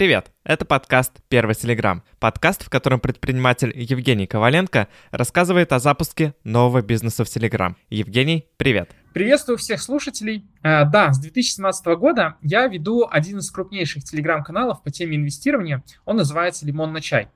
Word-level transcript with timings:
Привет! 0.00 0.32
Это 0.44 0.64
подкаст 0.64 1.20
«Первый 1.28 1.54
Телеграм». 1.54 2.02
Подкаст, 2.20 2.64
в 2.64 2.70
котором 2.70 3.00
предприниматель 3.00 3.70
Евгений 3.74 4.26
Коваленко 4.26 4.88
рассказывает 5.10 5.74
о 5.74 5.78
запуске 5.78 6.32
нового 6.42 6.80
бизнеса 6.80 7.22
в 7.22 7.28
Телеграм. 7.28 7.76
Евгений, 7.90 8.46
привет! 8.56 8.92
Приветствую 9.12 9.58
всех 9.58 9.82
слушателей. 9.82 10.46
А, 10.62 10.86
да, 10.86 11.12
с 11.12 11.18
2017 11.20 11.84
года 11.98 12.36
я 12.40 12.66
веду 12.66 13.06
один 13.10 13.40
из 13.40 13.50
крупнейших 13.50 14.02
телеграм-каналов 14.02 14.82
по 14.82 14.90
теме 14.90 15.18
инвестирования. 15.18 15.84
Он 16.06 16.16
называется 16.16 16.64
«Лимон 16.64 16.94
на 16.94 17.02
чай». 17.02 17.28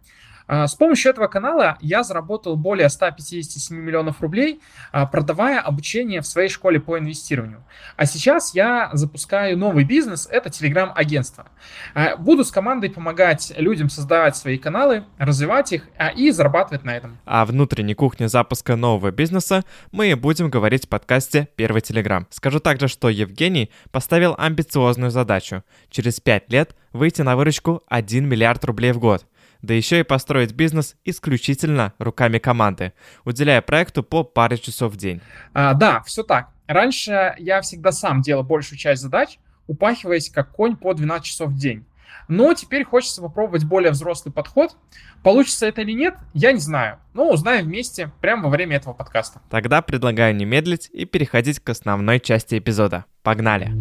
А, 0.46 0.66
с 0.66 0.74
помощью 0.74 1.10
этого 1.10 1.26
канала 1.26 1.78
я 1.80 2.02
заработал 2.02 2.56
более 2.56 2.88
157 2.88 3.76
миллионов 3.76 4.20
рублей, 4.20 4.60
а, 4.92 5.06
продавая 5.06 5.60
обучение 5.60 6.20
в 6.20 6.26
своей 6.26 6.48
школе 6.48 6.80
по 6.80 6.98
инвестированию. 6.98 7.64
А 7.96 8.06
сейчас 8.06 8.54
я 8.54 8.90
запускаю 8.92 9.56
новый 9.56 9.84
бизнес, 9.84 10.28
это 10.30 10.50
телеграм-агентство. 10.50 11.46
А, 11.94 12.16
буду 12.16 12.44
с 12.44 12.50
командой 12.50 12.90
помогать 12.90 13.52
людям 13.56 13.88
создавать 13.88 14.36
свои 14.36 14.58
каналы, 14.58 15.04
развивать 15.18 15.72
их 15.72 15.88
и 16.16 16.30
зарабатывать 16.30 16.84
на 16.84 16.96
этом. 16.96 17.18
О 17.24 17.44
внутренней 17.44 17.94
кухне 17.94 18.28
запуска 18.28 18.76
нового 18.76 19.10
бизнеса 19.10 19.64
мы 19.92 20.14
будем 20.16 20.50
говорить 20.50 20.86
в 20.86 20.88
подкасте 20.88 21.48
«Первый 21.56 21.80
Телеграм». 21.80 22.26
Скажу 22.30 22.60
также, 22.60 22.88
что 22.88 23.08
Евгений 23.08 23.70
поставил 23.90 24.34
амбициозную 24.36 25.10
задачу– 25.10 25.62
через 25.90 26.20
5 26.20 26.50
лет 26.50 26.76
выйти 26.92 27.22
на 27.22 27.36
выручку 27.36 27.82
1 27.88 28.28
миллиард 28.28 28.64
рублей 28.64 28.92
в 28.92 28.98
год– 28.98 29.26
да 29.64 29.74
еще 29.74 30.00
и 30.00 30.04
построить 30.04 30.52
бизнес 30.52 30.96
исключительно 31.04 31.92
руками 31.98 32.38
команды, 32.38 32.92
уделяя 33.24 33.62
проекту 33.62 34.02
по 34.02 34.22
паре 34.22 34.58
часов 34.58 34.92
в 34.92 34.96
день. 34.96 35.20
А, 35.52 35.74
да, 35.74 36.02
все 36.02 36.22
так. 36.22 36.50
Раньше 36.66 37.34
я 37.38 37.60
всегда 37.60 37.92
сам 37.92 38.22
делал 38.22 38.42
большую 38.42 38.78
часть 38.78 39.02
задач, 39.02 39.38
упахиваясь 39.66 40.30
как 40.30 40.50
конь 40.52 40.76
по 40.76 40.94
12 40.94 41.26
часов 41.26 41.50
в 41.50 41.58
день. 41.58 41.84
Но 42.28 42.54
теперь 42.54 42.84
хочется 42.84 43.20
попробовать 43.20 43.64
более 43.64 43.90
взрослый 43.90 44.32
подход. 44.32 44.76
Получится 45.22 45.66
это 45.66 45.82
или 45.82 45.92
нет, 45.92 46.14
я 46.32 46.52
не 46.52 46.60
знаю. 46.60 46.98
Но 47.12 47.30
узнаем 47.30 47.66
вместе 47.66 48.10
прямо 48.20 48.44
во 48.44 48.50
время 48.50 48.76
этого 48.76 48.94
подкаста. 48.94 49.40
Тогда 49.50 49.82
предлагаю 49.82 50.34
не 50.34 50.44
медлить 50.44 50.88
и 50.92 51.04
переходить 51.04 51.60
к 51.60 51.68
основной 51.68 52.20
части 52.20 52.58
эпизода. 52.58 53.04
Погнали! 53.22 53.72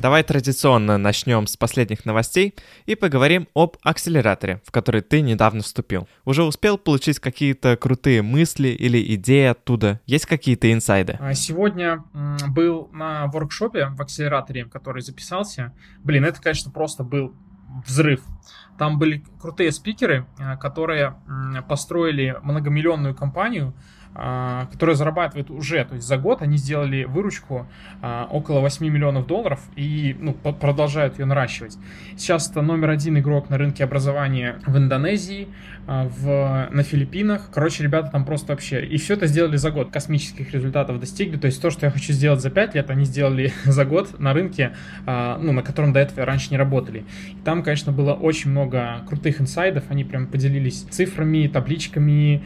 Давай 0.00 0.22
традиционно 0.22 0.96
начнем 0.96 1.46
с 1.46 1.58
последних 1.58 2.06
новостей 2.06 2.54
и 2.86 2.94
поговорим 2.94 3.48
об 3.54 3.76
акселераторе, 3.82 4.62
в 4.64 4.72
который 4.72 5.02
ты 5.02 5.20
недавно 5.20 5.62
вступил. 5.62 6.08
Уже 6.24 6.42
успел 6.42 6.78
получить 6.78 7.18
какие-то 7.18 7.76
крутые 7.76 8.22
мысли 8.22 8.68
или 8.68 9.14
идеи 9.16 9.48
оттуда? 9.48 10.00
Есть 10.06 10.24
какие-то 10.24 10.72
инсайды? 10.72 11.18
А, 11.20 11.34
сегодня 11.34 12.02
был 12.48 12.88
на 12.92 13.26
воркшопе 13.26 13.88
в 13.88 14.00
акселераторе, 14.00 14.64
который 14.64 15.02
записался. 15.02 15.74
Блин, 16.02 16.24
это, 16.24 16.40
конечно, 16.40 16.70
просто 16.70 17.04
был 17.04 17.34
взрыв. 17.86 18.22
Там 18.78 18.98
были 18.98 19.22
крутые 19.38 19.70
спикеры, 19.70 20.26
а, 20.38 20.56
которые 20.56 21.16
построили 21.68 22.38
многомиллионную 22.42 23.14
компанию, 23.14 23.74
а, 24.12 24.66
которые 24.72 24.96
зарабатывают 24.96 25.50
уже, 25.50 25.84
то 25.84 25.94
есть 25.94 26.06
за 26.06 26.16
год 26.16 26.42
они 26.42 26.56
сделали 26.56 27.04
выручку 27.04 27.68
а, 28.02 28.26
около 28.28 28.58
8 28.58 28.84
миллионов 28.84 29.28
долларов 29.28 29.60
и 29.76 30.16
ну, 30.18 30.32
продолжают 30.34 31.20
ее 31.20 31.26
наращивать. 31.26 31.78
Сейчас 32.16 32.50
это 32.50 32.60
номер 32.60 32.90
один 32.90 33.16
игрок 33.18 33.50
на 33.50 33.56
рынке 33.56 33.84
образования 33.84 34.56
в 34.66 34.76
Индонезии, 34.76 35.46
а, 35.86 36.08
в, 36.08 36.68
на 36.72 36.82
Филиппинах. 36.82 37.50
Короче, 37.52 37.84
ребята 37.84 38.10
там 38.10 38.24
просто 38.24 38.52
вообще... 38.52 38.84
И 38.84 38.96
все 38.98 39.14
это 39.14 39.28
сделали 39.28 39.56
за 39.56 39.70
год. 39.70 39.92
Космических 39.92 40.52
результатов 40.52 40.98
достигли. 40.98 41.36
То 41.36 41.46
есть 41.46 41.62
то, 41.62 41.70
что 41.70 41.86
я 41.86 41.92
хочу 41.92 42.12
сделать 42.12 42.40
за 42.40 42.50
5 42.50 42.74
лет, 42.74 42.90
они 42.90 43.04
сделали 43.04 43.52
за 43.64 43.84
год 43.84 44.18
на 44.18 44.32
рынке, 44.32 44.72
ну, 45.06 45.52
на 45.52 45.62
котором 45.62 45.92
до 45.92 46.00
этого 46.00 46.26
раньше 46.26 46.50
не 46.50 46.56
работали. 46.56 47.04
И 47.30 47.44
там, 47.44 47.62
конечно, 47.62 47.92
было 47.92 48.14
очень 48.14 48.50
много 48.50 49.02
крутых 49.08 49.40
инсайдов. 49.40 49.84
Они 49.88 50.04
прям 50.04 50.26
поделились 50.26 50.82
цифрами, 50.90 51.46
табличками, 51.46 52.42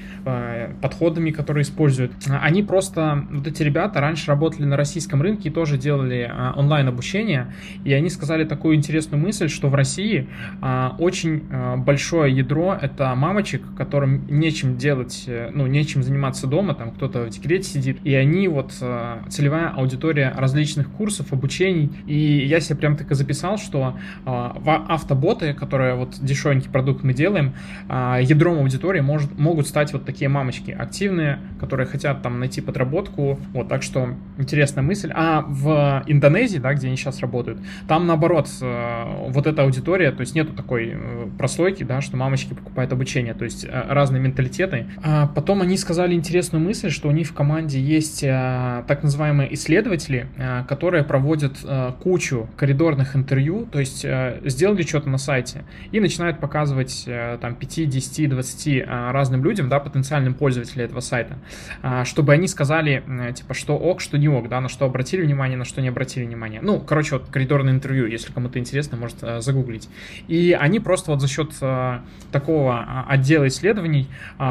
подходами, 0.81 1.31
которые 1.31 1.54
которые 1.55 1.63
используют, 1.63 2.13
они 2.29 2.65
просто, 2.65 3.25
вот 3.31 3.47
эти 3.47 3.63
ребята 3.63 4.01
раньше 4.01 4.27
работали 4.27 4.65
на 4.65 4.77
российском 4.77 5.23
рынке 5.23 5.51
и 5.51 5.53
тоже 5.53 5.79
делали 5.79 6.29
а, 6.29 6.53
онлайн 6.57 6.89
обучение, 6.89 7.55
и 7.85 7.93
они 7.93 8.11
сказали 8.11 8.43
такую 8.43 8.75
интересную 8.75 9.23
мысль, 9.23 9.49
что 9.49 9.69
в 9.69 9.75
России 9.77 10.27
а, 10.61 10.97
очень 10.99 11.45
а, 11.53 11.77
большое 11.77 12.35
ядро 12.35 12.77
это 12.81 13.15
мамочек, 13.15 13.63
которым 13.77 14.27
нечем 14.27 14.77
делать, 14.79 15.25
э, 15.29 15.51
ну, 15.55 15.69
нечем 15.69 16.03
заниматься 16.03 16.49
дома, 16.49 16.75
там 16.75 16.91
кто-то 16.91 17.27
в 17.27 17.31
декрете 17.31 17.69
сидит, 17.69 17.99
и 18.03 18.13
они 18.17 18.49
вот 18.49 18.73
целевая 18.73 19.69
аудитория 19.69 20.35
различных 20.37 20.89
курсов, 20.91 21.33
обучений, 21.33 21.93
и 22.07 22.45
я 22.47 22.59
себе 22.59 22.79
прям 22.79 22.97
так 22.97 23.13
и 23.13 23.15
записал, 23.15 23.59
что 23.59 23.97
автоботы, 24.25 25.55
которые 25.55 25.95
вот 25.95 26.17
дешевенький 26.21 26.71
продукт 26.71 27.05
мы 27.05 27.13
делаем, 27.15 27.55
ядром 27.89 28.59
аудитории 28.59 29.01
может, 29.01 29.39
могут 29.39 29.69
стать 29.69 29.93
вот 29.93 30.05
такие 30.05 30.29
мамочки, 30.29 30.71
активные, 30.73 31.39
которые 31.61 31.87
хотят 31.87 32.23
там 32.23 32.41
найти 32.41 32.61
подработку. 32.61 33.39
Вот, 33.53 33.69
так 33.69 33.83
что 33.83 34.15
интересная 34.39 34.83
мысль. 34.83 35.11
А 35.15 35.43
в 35.43 36.03
Индонезии, 36.07 36.59
да, 36.59 36.75
где 36.75 36.89
они 36.89 36.97
сейчас 36.97 37.21
работают, 37.21 37.59
там 37.89 38.07
наоборот, 38.07 38.49
э, 38.61 39.29
вот 39.29 39.47
эта 39.47 39.63
аудитория, 39.63 40.11
то 40.13 40.21
есть 40.21 40.35
нету 40.35 40.53
такой 40.53 40.93
э, 40.95 41.27
прослойки, 41.39 41.85
да, 41.85 42.01
что 42.01 42.17
мамочки 42.17 42.55
покупают 42.55 42.93
обучение, 42.93 43.35
то 43.35 43.45
есть 43.45 43.65
э, 43.65 43.69
разные 43.89 44.21
менталитеты. 44.21 44.87
А 45.03 45.27
потом 45.27 45.63
они 45.63 45.77
сказали 45.77 46.15
интересную 46.15 46.63
мысль, 46.63 46.91
что 46.91 47.09
у 47.09 47.13
них 47.13 47.29
в 47.29 47.35
команде 47.35 47.81
есть 47.81 48.21
так 48.21 49.03
называемые 49.03 49.53
исследователи, 49.55 50.27
которые 50.69 51.05
проводят 51.05 51.59
кучу 52.03 52.49
коридорных 52.57 53.17
интервью, 53.17 53.67
то 53.71 53.81
есть 53.81 54.07
сделали 54.45 54.83
что-то 54.83 55.09
на 55.09 55.19
сайте 55.19 55.65
и 55.93 56.01
начинают 56.01 56.39
показывать 56.39 57.09
там 57.41 57.55
5, 57.55 57.89
10, 57.89 58.31
20 58.31 58.85
разным 58.87 59.45
людям, 59.45 59.69
да, 59.69 59.81
потенциальным 59.81 60.35
пользователям 60.35 60.87
этого 60.87 61.01
сайта, 61.01 61.34
сайта, 61.35 61.39
а, 61.83 62.05
чтобы 62.05 62.33
они 62.33 62.49
сказали, 62.49 63.03
типа, 63.35 63.55
что 63.55 63.77
ок, 63.77 64.01
что 64.01 64.19
не 64.19 64.29
ок, 64.29 64.49
да, 64.49 64.61
на 64.61 64.69
что 64.69 64.85
обратили 64.85 65.23
внимание, 65.23 65.57
на 65.57 65.65
что 65.65 65.81
не 65.81 65.89
обратили 65.89 66.25
внимание. 66.25 66.61
Ну, 66.63 66.81
короче, 66.81 67.17
вот 67.17 67.29
коридорное 67.31 67.73
интервью, 67.73 68.07
если 68.07 68.33
кому-то 68.33 68.59
интересно, 68.59 68.97
может 68.97 69.19
а, 69.23 69.41
загуглить. 69.41 69.89
И 70.29 70.57
они 70.59 70.81
просто 70.81 71.11
вот 71.11 71.21
за 71.21 71.29
счет 71.29 71.53
а, 71.61 72.03
такого 72.33 73.05
отдела 73.09 73.47
исследований 73.49 74.09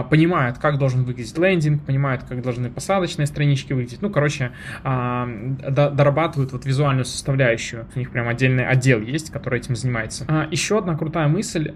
понимают, 0.10 0.58
как 0.58 0.78
должен 0.78 1.04
выглядеть 1.04 1.38
лендинг, 1.38 1.84
понимают, 1.84 2.24
как 2.24 2.42
должны 2.42 2.70
посадочные 2.70 3.26
странички 3.26 3.74
выглядеть. 3.74 4.02
Ну, 4.02 4.10
короче, 4.10 4.52
дорабатывают 4.84 6.52
вот 6.52 6.66
визуальную 6.66 7.06
составляющую. 7.06 7.86
У 7.96 8.00
них 8.00 8.12
прям 8.12 8.28
отдельный 8.28 8.66
отдел 8.66 9.02
есть, 9.02 9.32
который 9.32 9.60
этим 9.60 9.76
занимается. 9.76 10.48
Еще 10.52 10.78
одна 10.78 10.96
крутая 10.96 11.28
мысль. 11.28 11.74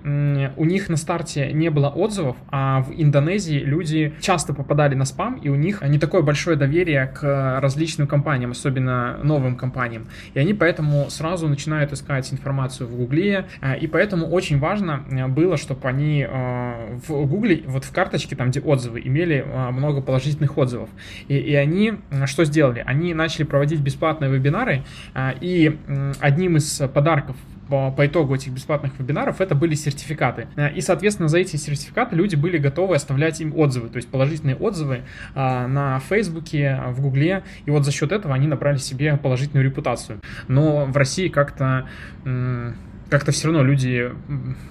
У 0.55 0.65
них 0.65 0.89
на 0.89 0.97
старте 0.97 1.51
не 1.51 1.69
было 1.69 1.89
отзывов, 1.89 2.37
а 2.49 2.81
в 2.81 2.91
Индонезии 2.91 3.59
люди 3.59 4.13
часто 4.21 4.53
попадали 4.53 4.95
на 4.97 5.05
спам, 5.05 5.35
и 5.35 5.49
у 5.49 5.55
них 5.55 5.81
не 5.81 5.99
такое 5.99 6.21
большое 6.21 6.57
доверие 6.57 7.07
к 7.07 7.59
различным 7.61 8.07
компаниям, 8.07 8.51
особенно 8.51 9.17
новым 9.23 9.55
компаниям. 9.55 10.07
И 10.33 10.39
они 10.39 10.53
поэтому 10.53 11.09
сразу 11.09 11.47
начинают 11.47 11.93
искать 11.93 12.31
информацию 12.33 12.87
в 12.87 12.95
Гугле, 12.95 13.45
а, 13.61 13.73
и 13.73 13.87
поэтому 13.87 14.27
очень 14.27 14.59
важно 14.59 15.03
э, 15.09 15.27
было, 15.27 15.57
чтобы 15.57 15.87
они 15.87 16.25
э, 16.27 16.97
в 17.07 17.25
Гугле, 17.25 17.63
вот 17.67 17.83
в 17.83 17.91
карточке, 17.91 18.35
там, 18.35 18.49
где 18.49 18.59
отзывы, 18.59 19.01
имели 19.01 19.45
э, 19.45 19.71
много 19.71 20.01
положительных 20.01 20.57
отзывов. 20.57 20.89
И, 21.27 21.35
и 21.35 21.55
они 21.55 21.93
что 22.25 22.45
сделали? 22.45 22.83
Они 22.85 23.13
начали 23.13 23.43
проводить 23.43 23.79
бесплатные 23.79 24.31
вебинары, 24.31 24.83
и 25.41 25.77
одним 26.19 26.57
из 26.57 26.81
подарков 26.93 27.35
по, 27.69 27.91
по 27.91 28.05
итогу 28.05 28.35
этих 28.35 28.51
бесплатных 28.51 28.97
вебинаров 28.99 29.41
это 29.41 29.55
были 29.55 29.75
сертификаты. 29.75 30.47
Э, 30.55 30.73
и, 30.73 30.81
соответственно, 30.81 31.29
за 31.29 31.39
эти 31.39 31.55
сертификаты 31.55 32.15
люди 32.15 32.35
были 32.35 32.57
готовы 32.57 32.95
оставлять 32.95 33.39
им 33.41 33.57
отзывы, 33.57 33.89
то 33.89 33.97
есть 33.97 34.09
положительные 34.09 34.55
отзывы 34.55 35.01
а, 35.35 35.67
на 35.67 35.99
Фейсбуке, 35.99 36.81
в 36.87 37.01
Гугле. 37.01 37.43
И 37.65 37.71
вот 37.71 37.85
за 37.85 37.91
счет 37.91 38.11
этого 38.11 38.33
они 38.33 38.47
набрали 38.47 38.77
себе 38.77 39.17
положительную 39.17 39.65
репутацию. 39.65 40.19
Но 40.47 40.85
в 40.85 40.95
России 40.95 41.27
как-то 41.27 41.87
как-то 43.09 43.31
все 43.31 43.47
равно 43.47 43.63
люди 43.63 44.11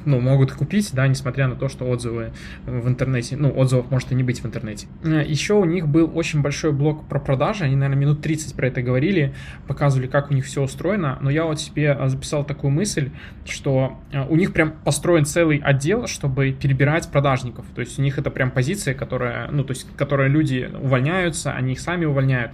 ну, 0.05 0.21
могут 0.21 0.53
купить, 0.53 0.91
да, 0.93 1.06
несмотря 1.06 1.49
на 1.49 1.56
то, 1.56 1.69
что 1.69 1.87
отзывы 1.87 2.33
в 2.67 2.88
интернете, 2.88 3.37
ну, 3.37 3.50
отзывов 3.56 3.91
может 3.91 4.12
и 4.12 4.15
не 4.15 4.23
быть 4.23 4.43
в 4.43 4.47
интернете. 4.47 4.87
Э, 5.05 5.25
Еще 5.27 5.55
у 5.55 5.65
них 5.65 5.88
был 5.88 6.11
очень 6.15 6.43
большой 6.43 6.73
блок 6.73 7.09
про 7.09 7.19
продажи, 7.19 7.65
они, 7.65 7.77
наверное, 7.77 8.00
минут 8.00 8.23
30 8.23 8.55
про 8.55 8.69
это 8.69 8.83
говорили, 8.83 9.35
показывали, 9.67 10.06
как 10.06 10.31
у 10.31 10.35
них 10.35 10.44
все 10.44 10.62
устроено, 10.62 11.19
но 11.21 11.31
я 11.31 11.44
вот 11.44 11.61
себе 11.61 11.99
записал 12.06 12.44
такую 12.44 12.71
мысль, 12.71 13.11
что 13.44 13.99
у 14.29 14.37
них 14.37 14.53
прям 14.53 14.73
построен 14.85 15.25
целый 15.25 15.59
отдел, 15.59 16.06
чтобы 16.06 16.53
перебирать 16.53 17.11
продажников. 17.11 17.67
То 17.75 17.81
есть 17.81 17.99
у 17.99 18.03
них 18.03 18.19
это 18.19 18.31
прям 18.31 18.50
позиция, 18.50 18.94
которая, 18.94 19.50
ну, 19.50 19.65
то 19.65 19.73
есть, 19.73 19.87
которая 19.97 20.29
люди 20.29 20.69
увольняются, 20.81 21.53
они 21.53 21.73
их 21.73 21.81
сами 21.81 22.05
увольняют. 22.05 22.53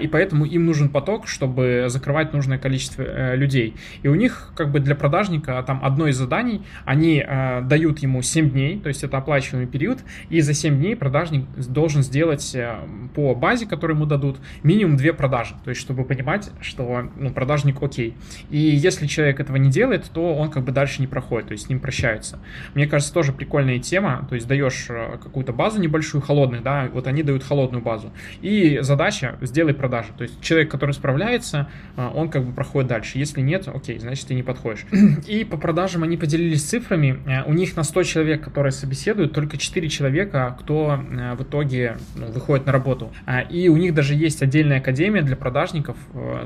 И 0.00 0.06
поэтому 0.08 0.44
им 0.44 0.66
нужен 0.66 0.88
поток, 0.88 1.28
чтобы 1.28 1.86
закрывать 1.88 2.32
нужное 2.32 2.58
количество 2.58 3.34
людей. 3.34 3.76
И 4.02 4.08
у 4.08 4.14
них 4.14 4.52
как 4.56 4.70
бы 4.70 4.80
для 4.80 4.94
продажника 5.18 5.62
там 5.66 5.84
одно 5.84 6.06
из 6.06 6.16
заданий, 6.16 6.62
они 6.84 7.24
дают 7.64 7.98
ему 7.98 8.22
7 8.22 8.50
дней, 8.50 8.78
то 8.78 8.88
есть 8.88 9.02
это 9.02 9.18
оплачиваемый 9.18 9.66
период, 9.66 9.98
и 10.28 10.40
за 10.40 10.54
7 10.54 10.78
дней 10.78 10.94
продажник 10.94 11.44
должен 11.68 12.02
сделать 12.02 12.56
по 13.14 13.34
базе, 13.34 13.66
которую 13.66 13.96
ему 13.96 14.06
дадут, 14.06 14.38
минимум 14.62 14.96
2 14.96 15.12
продажи. 15.14 15.54
То 15.64 15.70
есть 15.70 15.80
чтобы 15.80 16.04
понимать, 16.04 16.50
что 16.60 17.10
ну, 17.16 17.30
продажник 17.30 17.82
окей. 17.82 18.14
И 18.50 18.58
если 18.58 19.08
человек 19.08 19.40
этого 19.40 19.56
не 19.56 19.70
делает, 19.70 20.08
то 20.12 20.34
он 20.34 20.50
как 20.50 20.64
бы 20.64 20.70
дальше 20.70 21.00
не 21.00 21.08
проходит, 21.08 21.48
то 21.48 21.52
есть 21.52 21.66
с 21.66 21.68
ним 21.68 21.80
прощаются. 21.80 22.38
Мне 22.74 22.86
кажется, 22.86 23.12
тоже 23.12 23.32
прикольная 23.32 23.80
тема, 23.80 24.24
то 24.28 24.36
есть 24.36 24.46
даешь 24.46 24.86
э, 24.88 25.18
какую-то 25.20 25.52
базу 25.52 25.80
небольшую, 25.80 26.22
холодных, 26.22 26.62
да, 26.62 26.88
вот 26.92 27.08
они 27.08 27.24
дают 27.24 27.42
холодную 27.42 27.82
базу. 27.82 28.12
И 28.40 28.78
задача 28.82 29.36
сделай 29.40 29.74
продажи. 29.74 30.10
То 30.16 30.22
есть 30.22 30.40
человек, 30.40 30.70
который 30.70 30.92
справляется, 30.92 31.68
э, 31.96 32.08
он 32.14 32.28
как 32.28 32.44
бы 32.44 32.52
проходит 32.52 32.88
дальше. 32.88 33.18
Если 33.18 33.40
нет, 33.40 33.66
окей, 33.66 33.98
значит 33.98 34.28
ты 34.28 34.34
не 34.34 34.42
подходишь. 34.42 34.86
И 35.26 35.44
по 35.44 35.56
продажам 35.56 36.02
они 36.02 36.16
поделились 36.16 36.64
цифрами. 36.64 37.18
Э, 37.26 37.44
у 37.44 37.52
них 37.52 37.76
на 37.76 37.82
100 37.82 38.02
человек, 38.04 38.42
которые 38.42 38.72
собеседуют, 38.72 39.32
только 39.32 39.56
4 39.56 39.88
человека, 39.88 40.56
кто 40.60 40.98
в 40.98 41.42
итоге 41.42 41.98
ну, 42.14 42.26
выходит 42.26 42.66
на 42.66 42.72
работу. 42.72 43.12
И 43.50 43.68
у 43.68 43.76
них 43.76 43.94
даже 43.94 44.14
есть 44.14 44.42
отдельная 44.42 44.78
академия 44.78 45.22
для 45.22 45.36
продажников, 45.36 45.96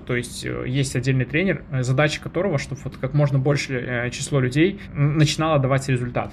то 0.06 0.16
есть 0.16 0.44
есть 0.44 0.96
отдельный 0.96 1.24
тренер, 1.24 1.62
задача 1.80 2.20
которого, 2.20 2.58
чтобы 2.58 2.80
вот 2.84 2.96
как 2.96 3.14
можно 3.14 3.38
больше 3.38 4.10
число 4.12 4.40
людей 4.40 4.80
начинало 4.94 5.58
давать 5.58 5.88
результат. 5.88 6.32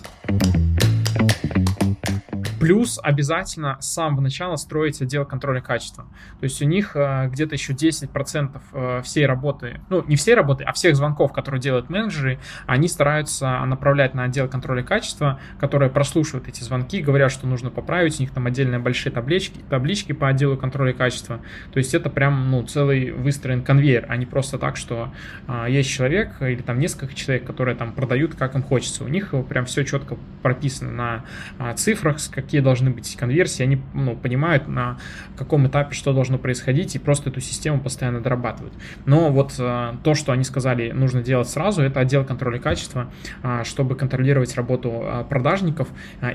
Плюс 2.59 2.99
обязательно 3.01 3.77
с 3.79 3.93
самого 3.93 4.21
начала 4.21 4.55
строить 4.57 5.01
отдел 5.01 5.25
контроля 5.25 5.61
качества. 5.61 6.05
То 6.39 6.43
есть 6.43 6.61
у 6.61 6.65
них 6.65 6.95
э, 6.95 7.29
где-то 7.29 7.55
еще 7.55 7.73
10% 7.73 8.61
э, 8.73 9.01
всей 9.03 9.25
работы, 9.25 9.79
ну 9.89 10.03
не 10.07 10.15
всей 10.15 10.35
работы, 10.35 10.63
а 10.65 10.73
всех 10.73 10.95
звонков, 10.95 11.31
которые 11.31 11.61
делают 11.61 11.89
менеджеры, 11.89 12.39
они 12.65 12.87
стараются 12.87 13.63
направлять 13.65 14.13
на 14.13 14.23
отдел 14.25 14.47
контроля 14.49 14.83
качества, 14.83 15.39
которые 15.59 15.89
прослушивают 15.89 16.47
эти 16.47 16.63
звонки, 16.63 17.01
говорят, 17.01 17.31
что 17.31 17.47
нужно 17.47 17.69
поправить, 17.69 18.19
у 18.19 18.23
них 18.23 18.31
там 18.31 18.45
отдельные 18.45 18.79
большие 18.79 19.11
таблички, 19.11 19.59
таблички 19.69 20.11
по 20.11 20.27
отделу 20.27 20.57
контроля 20.57 20.93
качества. 20.93 21.39
То 21.71 21.77
есть 21.77 21.93
это 21.93 22.09
прям 22.09 22.51
ну, 22.51 22.63
целый 22.63 23.11
выстроен 23.11 23.63
конвейер, 23.63 24.05
а 24.09 24.17
не 24.17 24.25
просто 24.25 24.57
так, 24.57 24.75
что 24.75 25.13
э, 25.47 25.67
есть 25.69 25.89
человек 25.89 26.41
или 26.41 26.61
там 26.61 26.79
несколько 26.79 27.13
человек, 27.13 27.45
которые 27.45 27.75
там 27.75 27.93
продают, 27.93 28.35
как 28.35 28.55
им 28.55 28.63
хочется. 28.63 29.03
У 29.03 29.07
них 29.07 29.33
прям 29.47 29.65
все 29.65 29.85
четко 29.85 30.17
прописано 30.41 30.91
на 30.91 31.25
э, 31.59 31.75
цифрах, 31.75 32.17
как 32.31 32.48
какие 32.49 32.61
должны 32.61 32.89
быть 32.89 33.15
конверсии, 33.15 33.61
они 33.61 33.79
ну, 33.93 34.15
понимают, 34.15 34.67
на 34.67 34.97
каком 35.37 35.67
этапе 35.67 35.93
что 35.93 36.13
должно 36.13 36.39
происходить, 36.39 36.95
и 36.95 36.99
просто 36.99 37.29
эту 37.29 37.41
систему 37.41 37.79
постоянно 37.79 38.21
дорабатывают. 38.21 38.73
Но 39.05 39.29
вот 39.29 39.53
э, 39.59 39.93
то, 40.03 40.15
что 40.15 40.31
они 40.31 40.43
сказали, 40.43 40.89
нужно 40.91 41.21
делать 41.21 41.47
сразу, 41.47 41.83
это 41.83 41.99
отдел 41.99 42.25
контроля 42.25 42.57
качества, 42.57 43.11
э, 43.43 43.61
чтобы 43.65 43.93
контролировать 43.93 44.55
работу 44.55 45.03
э, 45.03 45.25
продажников 45.29 45.89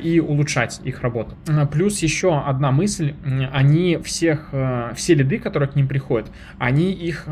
и 0.05 0.21
улучшать 0.21 0.81
их 0.85 1.01
работу. 1.03 1.35
Плюс 1.73 1.99
еще 1.99 2.39
одна 2.39 2.71
мысль, 2.71 3.15
они 3.53 3.97
всех, 3.97 4.51
все 4.95 5.15
лиды, 5.15 5.39
которые 5.39 5.69
к 5.69 5.75
ним 5.75 5.89
приходят, 5.89 6.31
они 6.59 6.93
их 6.93 7.27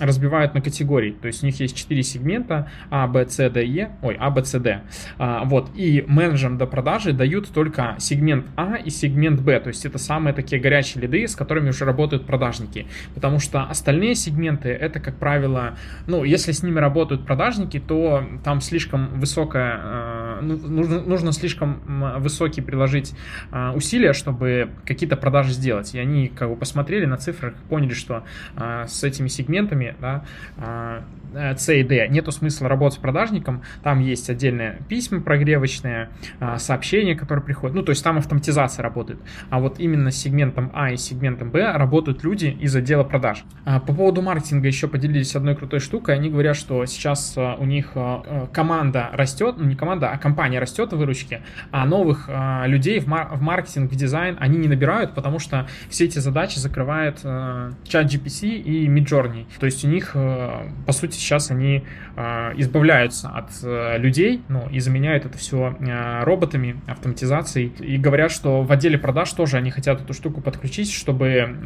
разбивают 0.00 0.54
на 0.54 0.60
категории. 0.60 1.12
То 1.12 1.26
есть 1.26 1.42
у 1.42 1.46
них 1.46 1.58
есть 1.60 1.76
4 1.76 2.02
сегмента 2.02 2.70
А, 2.90 3.06
Б, 3.06 3.26
С, 3.28 3.48
Д, 3.48 3.64
Е. 3.64 3.90
Ой, 4.02 4.16
А, 4.18 4.30
Б, 4.30 4.44
С, 4.44 4.58
Д. 4.58 4.82
А, 5.18 5.44
вот. 5.44 5.70
И 5.74 6.04
менеджерам 6.06 6.58
до 6.58 6.66
продажи 6.66 7.12
дают 7.12 7.48
только 7.48 7.96
сегмент 7.98 8.46
А 8.56 8.76
и 8.76 8.90
сегмент 8.90 9.40
Б. 9.40 9.58
То 9.60 9.68
есть 9.68 9.84
это 9.84 9.98
самые 9.98 10.34
такие 10.34 10.60
горячие 10.60 11.02
лиды, 11.02 11.26
с 11.26 11.34
которыми 11.34 11.70
уже 11.70 11.84
работают 11.84 12.26
продажники. 12.26 12.86
Потому 13.14 13.38
что 13.38 13.62
остальные 13.62 14.14
сегменты, 14.14 14.68
это, 14.68 15.00
как 15.00 15.16
правило, 15.16 15.76
ну, 16.06 16.24
если 16.24 16.52
с 16.52 16.62
ними 16.62 16.78
работают 16.78 17.26
продажники, 17.26 17.80
то 17.80 18.24
там 18.44 18.60
слишком 18.60 19.18
высокая, 19.18 19.80
э, 19.82 20.38
ну, 20.42 20.56
нужно, 20.56 21.00
нужно 21.02 21.32
слишком 21.32 21.80
высокие 22.18 22.64
приложить 22.64 23.14
э, 23.52 23.70
усилия, 23.70 24.12
чтобы 24.12 24.70
какие-то 24.84 25.16
продажи 25.16 25.52
сделать. 25.52 25.94
И 25.94 25.98
они 25.98 26.28
как 26.28 26.48
бы 26.48 26.56
посмотрели 26.56 27.06
на 27.06 27.16
цифрах, 27.16 27.54
поняли, 27.68 27.94
что 27.94 28.24
э, 28.56 28.84
с 28.86 29.04
этими 29.04 29.28
сегментами 29.28 29.85
продажниками, 29.92 29.96
да, 30.00 30.24
а, 30.58 30.98
э, 30.98 31.25
C 31.58 31.80
и 31.80 31.82
D, 31.82 32.08
нету 32.08 32.32
смысла 32.32 32.68
работать 32.68 32.98
с 32.98 33.02
продажником, 33.02 33.62
там 33.82 34.00
есть 34.00 34.30
отдельные 34.30 34.82
письма 34.88 35.20
прогревочные, 35.20 36.10
а, 36.40 36.58
сообщения, 36.58 37.14
которые 37.14 37.44
приходят, 37.44 37.74
ну, 37.74 37.82
то 37.82 37.90
есть 37.90 38.02
там 38.02 38.18
автоматизация 38.18 38.82
работает, 38.82 39.20
а 39.50 39.60
вот 39.60 39.78
именно 39.80 40.10
с 40.10 40.16
сегментом 40.16 40.70
А 40.74 40.92
и 40.92 40.96
сегментом 40.96 41.50
Б 41.50 41.72
работают 41.72 42.24
люди 42.24 42.46
из 42.46 42.74
отдела 42.74 43.04
продаж. 43.04 43.44
А, 43.64 43.80
по 43.80 43.92
поводу 43.92 44.22
маркетинга 44.22 44.66
еще 44.66 44.88
поделились 44.88 45.34
одной 45.36 45.56
крутой 45.56 45.80
штукой, 45.80 46.14
они 46.14 46.30
говорят, 46.30 46.56
что 46.56 46.84
сейчас 46.86 47.36
у 47.36 47.64
них 47.64 47.92
команда 48.52 49.10
растет, 49.12 49.56
ну, 49.58 49.64
не 49.64 49.74
команда, 49.74 50.10
а 50.10 50.18
компания 50.18 50.58
растет 50.58 50.92
в 50.92 50.96
выручке, 50.96 51.42
а 51.70 51.86
новых 51.86 52.28
людей 52.64 52.98
в, 53.00 53.06
мар- 53.06 53.28
в 53.34 53.42
маркетинг, 53.42 53.90
в 53.90 53.96
дизайн 53.96 54.36
они 54.40 54.58
не 54.58 54.68
набирают, 54.68 55.14
потому 55.14 55.38
что 55.38 55.66
все 55.88 56.04
эти 56.04 56.18
задачи 56.18 56.58
закрывает 56.58 57.18
чат 57.18 58.06
GPT 58.06 58.48
и 58.48 58.88
Midjourney. 58.88 59.46
То 59.58 59.66
есть 59.66 59.84
у 59.84 59.88
них, 59.88 60.12
э, 60.14 60.68
по 60.86 60.92
сути, 60.92 61.18
сейчас 61.26 61.50
они 61.50 61.84
э, 62.16 62.52
избавляются 62.56 63.28
от 63.28 63.50
э, 63.62 63.98
людей, 63.98 64.42
ну, 64.48 64.68
и 64.68 64.80
заменяют 64.80 65.26
это 65.26 65.36
все 65.38 65.76
роботами, 66.22 66.76
автоматизацией. 66.86 67.72
И 67.80 67.98
говорят, 67.98 68.30
что 68.30 68.62
в 68.62 68.72
отделе 68.72 68.98
продаж 68.98 69.32
тоже 69.32 69.56
они 69.56 69.70
хотят 69.70 70.00
эту 70.00 70.12
штуку 70.14 70.40
подключить, 70.40 70.92
чтобы 70.92 71.56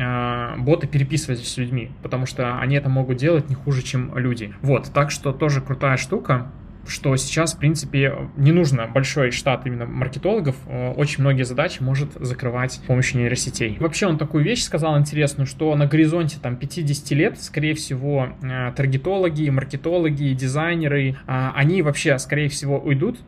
боты 0.59 0.87
переписывались 0.87 1.49
с 1.49 1.57
людьми, 1.57 1.91
потому 2.03 2.27
что 2.27 2.59
они 2.59 2.77
это 2.77 2.89
могут 2.89 3.19
делать 3.19 3.49
не 3.49 3.55
хуже, 3.55 3.83
чем 3.83 4.17
люди. 4.17 4.53
Вот, 4.63 4.91
так 4.93 5.11
что 5.11 5.33
тоже 5.33 5.61
крутая 5.61 5.97
штука 5.97 6.51
что 6.87 7.15
сейчас, 7.17 7.55
в 7.55 7.59
принципе, 7.59 8.15
не 8.37 8.53
нужно 8.53 8.87
большой 8.87 9.31
штат 9.31 9.67
именно 9.67 9.87
маркетологов, 9.87 10.57
э, 10.67 10.93
очень 10.93 11.21
многие 11.21 11.45
задачи 11.45 11.83
может 11.83 12.13
закрывать 12.15 12.73
с 12.73 12.79
помощью 12.79 13.21
нейросетей. 13.21 13.77
Вообще 13.81 14.07
он 14.07 14.19
такую 14.19 14.45
вещь 14.45 14.63
сказал 14.63 14.99
интересную, 14.99 15.47
что 15.47 15.75
на 15.77 15.87
горизонте 15.87 16.39
там 16.43 16.57
50 16.57 17.11
лет, 17.13 17.41
скорее 17.41 17.75
всего, 17.75 18.29
э, 18.43 18.73
таргетологи, 18.75 19.49
маркетологи, 19.51 20.33
дизайнеры, 20.33 21.17
э, 21.27 21.51
они 21.55 21.83
вообще, 21.83 22.19
скорее 22.19 22.49
всего, 22.49 22.79
уйдут, 22.79 23.19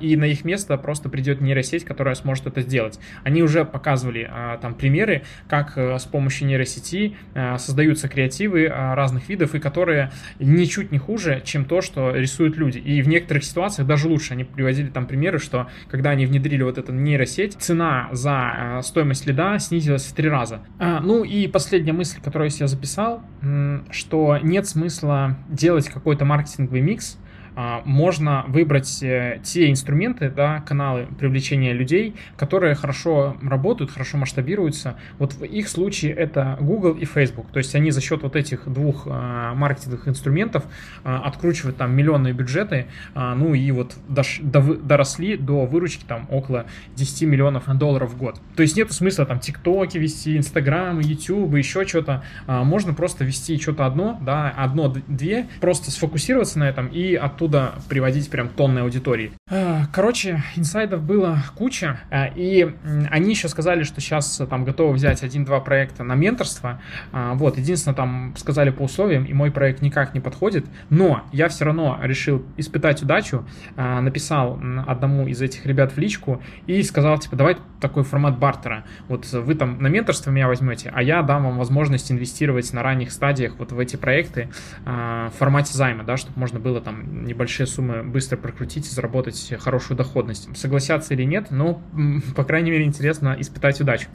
и 0.00 0.16
на 0.16 0.24
их 0.24 0.44
место 0.44 0.76
просто 0.76 1.08
придет 1.08 1.40
нейросеть, 1.40 1.84
которая 1.84 2.14
сможет 2.14 2.46
это 2.46 2.60
сделать. 2.62 2.98
Они 3.24 3.42
уже 3.42 3.64
показывали 3.64 4.30
там 4.60 4.74
примеры, 4.74 5.22
как 5.48 5.76
с 5.76 6.04
помощью 6.04 6.46
нейросети 6.48 7.16
создаются 7.56 8.08
креативы 8.08 8.68
разных 8.68 9.28
видов, 9.28 9.54
и 9.54 9.58
которые 9.58 10.10
ничуть 10.38 10.92
не 10.92 10.98
хуже, 10.98 11.42
чем 11.44 11.64
то, 11.64 11.80
что 11.80 12.14
рисуют 12.14 12.56
люди. 12.56 12.78
И 12.78 13.02
в 13.02 13.07
некоторых 13.08 13.44
ситуациях 13.44 13.88
даже 13.88 14.08
лучше. 14.08 14.34
Они 14.34 14.44
приводили 14.44 14.88
там 14.88 15.06
примеры, 15.06 15.38
что 15.38 15.68
когда 15.90 16.10
они 16.10 16.26
внедрили 16.26 16.62
вот 16.62 16.78
эту 16.78 16.92
нейросеть, 16.92 17.54
цена 17.58 18.08
за 18.12 18.78
э, 18.78 18.82
стоимость 18.82 19.26
лида 19.26 19.58
снизилась 19.58 20.04
в 20.04 20.14
три 20.14 20.28
раза. 20.28 20.60
А, 20.78 21.00
ну 21.00 21.24
и 21.24 21.46
последняя 21.48 21.92
мысль, 21.92 22.20
которую 22.22 22.50
я 22.50 22.66
записал, 22.66 23.22
что 23.90 24.38
нет 24.42 24.66
смысла 24.66 25.36
делать 25.48 25.88
какой-то 25.88 26.24
маркетинговый 26.24 26.80
микс, 26.80 27.18
можно 27.84 28.44
выбрать 28.46 29.02
э, 29.02 29.40
те 29.42 29.68
инструменты, 29.68 30.30
да, 30.30 30.60
каналы 30.60 31.08
привлечения 31.18 31.72
людей, 31.72 32.14
которые 32.36 32.76
хорошо 32.76 33.36
работают, 33.42 33.90
хорошо 33.90 34.16
масштабируются. 34.16 34.96
Вот 35.18 35.32
в 35.32 35.42
их 35.42 35.68
случае 35.68 36.12
это 36.12 36.56
Google 36.60 36.92
и 36.92 37.04
Facebook. 37.04 37.50
То 37.50 37.58
есть 37.58 37.74
они 37.74 37.90
за 37.90 38.00
счет 38.00 38.22
вот 38.22 38.36
этих 38.36 38.72
двух 38.72 39.08
а, 39.10 39.54
маркетинговых 39.54 40.06
инструментов 40.06 40.66
а, 41.02 41.22
откручивают 41.24 41.76
там 41.76 41.96
миллионные 41.96 42.32
бюджеты, 42.32 42.86
ну 43.14 43.54
и 43.54 43.70
вот 43.72 43.96
доросли 44.08 45.36
до 45.36 45.66
выручки 45.66 46.04
там 46.06 46.26
около 46.30 46.66
10 46.94 47.22
миллионов 47.22 47.64
долларов 47.76 48.12
в 48.12 48.16
год. 48.16 48.40
То 48.54 48.62
есть 48.62 48.76
нет 48.76 48.92
смысла 48.92 49.26
там 49.26 49.40
ТикТоки 49.40 49.98
вести, 49.98 50.36
Инстаграм, 50.36 51.00
Ютуб, 51.00 51.54
еще 51.54 51.84
что-то. 51.86 52.22
Можно 52.46 52.94
просто 52.94 53.24
вести 53.24 53.58
что-то 53.58 53.86
одно, 53.86 54.18
да, 54.22 54.50
одно-две, 54.56 55.48
просто 55.60 55.90
сфокусироваться 55.90 56.58
на 56.58 56.68
этом 56.68 56.86
и 56.88 57.14
оттуда 57.14 57.47
оттуда 57.48 57.74
приводить 57.88 58.30
прям 58.30 58.48
тонны 58.48 58.80
аудитории. 58.80 59.32
А, 59.50 59.86
короче, 59.92 60.42
инсайдов 60.56 61.02
было 61.02 61.38
куча, 61.56 62.00
а, 62.10 62.26
и 62.26 62.74
они 63.10 63.30
еще 63.30 63.48
сказали, 63.48 63.84
что 63.84 64.00
сейчас 64.00 64.40
там 64.50 64.64
готовы 64.64 64.92
взять 64.92 65.22
один-два 65.22 65.60
проекта 65.60 66.04
на 66.04 66.14
менторство. 66.14 66.80
А, 67.12 67.34
вот, 67.34 67.56
единственное, 67.56 67.94
там 67.94 68.34
сказали 68.36 68.70
по 68.70 68.82
условиям, 68.82 69.24
и 69.24 69.32
мой 69.32 69.50
проект 69.50 69.80
никак 69.80 70.14
не 70.14 70.20
подходит, 70.20 70.66
но 70.90 71.22
я 71.32 71.48
все 71.48 71.64
равно 71.64 71.98
решил 72.02 72.44
испытать 72.56 73.02
удачу, 73.02 73.46
написал 73.76 74.60
одному 74.86 75.26
из 75.26 75.40
этих 75.40 75.64
ребят 75.66 75.92
в 75.92 75.98
личку 75.98 76.42
и 76.66 76.82
сказал, 76.82 77.18
типа, 77.18 77.36
давай 77.36 77.56
такой 77.80 78.02
формат 78.02 78.38
бартера. 78.38 78.84
Вот 79.08 79.26
вы 79.32 79.54
там 79.54 79.80
на 79.80 79.86
менторство 79.86 80.30
меня 80.30 80.48
возьмете, 80.48 80.90
а 80.94 81.02
я 81.02 81.22
дам 81.22 81.44
вам 81.44 81.58
возможность 81.58 82.12
инвестировать 82.12 82.72
на 82.72 82.82
ранних 82.82 83.12
стадиях 83.12 83.54
вот 83.58 83.72
в 83.72 83.78
эти 83.78 83.96
проекты 83.96 84.48
в 84.84 85.32
формате 85.38 85.72
займа, 85.74 86.04
да, 86.04 86.16
чтобы 86.16 86.38
можно 86.38 86.58
было 86.58 86.80
там 86.80 87.24
небольшие 87.38 87.68
суммы 87.68 88.02
быстро 88.02 88.36
прокрутить 88.36 88.88
и 88.88 88.90
заработать 88.90 89.54
хорошую 89.60 89.96
доходность. 89.96 90.48
Согласятся 90.56 91.14
или 91.14 91.22
нет, 91.22 91.52
но, 91.52 91.80
по 92.34 92.42
крайней 92.42 92.72
мере, 92.72 92.84
интересно 92.84 93.36
испытать 93.38 93.80
удачу. 93.80 94.08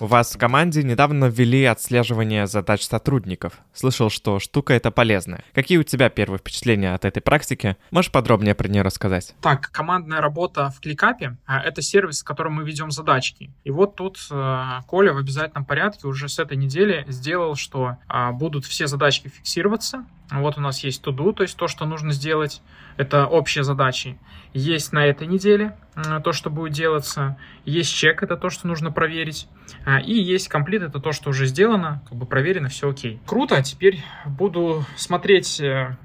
У 0.00 0.06
вас 0.06 0.34
в 0.34 0.38
команде 0.38 0.84
недавно 0.84 1.24
ввели 1.24 1.64
отслеживание 1.64 2.46
задач 2.46 2.82
сотрудников. 2.82 3.54
Слышал, 3.72 4.10
что 4.10 4.38
штука 4.38 4.74
эта 4.74 4.92
полезная. 4.92 5.42
Какие 5.54 5.78
у 5.78 5.82
тебя 5.82 6.08
первые 6.08 6.38
впечатления 6.38 6.94
от 6.94 7.04
этой 7.04 7.20
практики? 7.20 7.76
Можешь 7.90 8.12
подробнее 8.12 8.54
про 8.54 8.68
нее 8.68 8.82
рассказать? 8.82 9.34
Так, 9.40 9.72
командная 9.72 10.20
работа 10.20 10.70
в 10.70 10.80
кликапе 10.80 11.36
а,— 11.46 11.60
это 11.64 11.82
сервис, 11.82 12.18
с 12.18 12.22
которым 12.22 12.54
мы 12.54 12.64
ведем 12.64 12.92
задачки. 12.92 13.50
И 13.64 13.70
вот 13.72 13.96
тут 13.96 14.18
э, 14.30 14.80
Коля 14.86 15.12
в 15.12 15.18
обязательном 15.18 15.64
порядке 15.64 16.06
уже 16.06 16.28
с 16.28 16.38
этой 16.38 16.56
недели 16.56 17.04
сделал, 17.08 17.56
что 17.56 17.96
э, 18.08 18.30
будут 18.32 18.66
все 18.66 18.86
задачки 18.86 19.28
фиксироваться, 19.28 20.04
вот 20.30 20.58
у 20.58 20.60
нас 20.60 20.84
есть 20.84 21.04
to-do, 21.04 21.32
то 21.32 21.42
есть 21.42 21.56
то, 21.56 21.68
что 21.68 21.86
нужно 21.86 22.12
сделать. 22.12 22.62
Это 22.96 23.26
общие 23.26 23.64
задачи. 23.64 24.18
Есть 24.52 24.92
на 24.92 25.06
этой 25.06 25.26
неделе 25.26 25.76
то, 26.22 26.32
что 26.32 26.50
будет 26.50 26.72
делаться. 26.72 27.38
Есть 27.64 27.94
чек, 27.94 28.22
это 28.22 28.36
то, 28.36 28.50
что 28.50 28.66
нужно 28.66 28.90
проверить. 28.90 29.48
А, 29.84 30.00
и 30.00 30.12
есть 30.12 30.48
комплит, 30.48 30.82
это 30.82 31.00
то, 31.00 31.12
что 31.12 31.30
уже 31.30 31.46
сделано, 31.46 32.02
как 32.08 32.18
бы 32.18 32.26
проверено, 32.26 32.68
все 32.68 32.90
окей. 32.90 33.20
Круто, 33.26 33.62
теперь 33.62 34.02
буду 34.26 34.84
смотреть 34.96 35.60
э, 35.60 35.96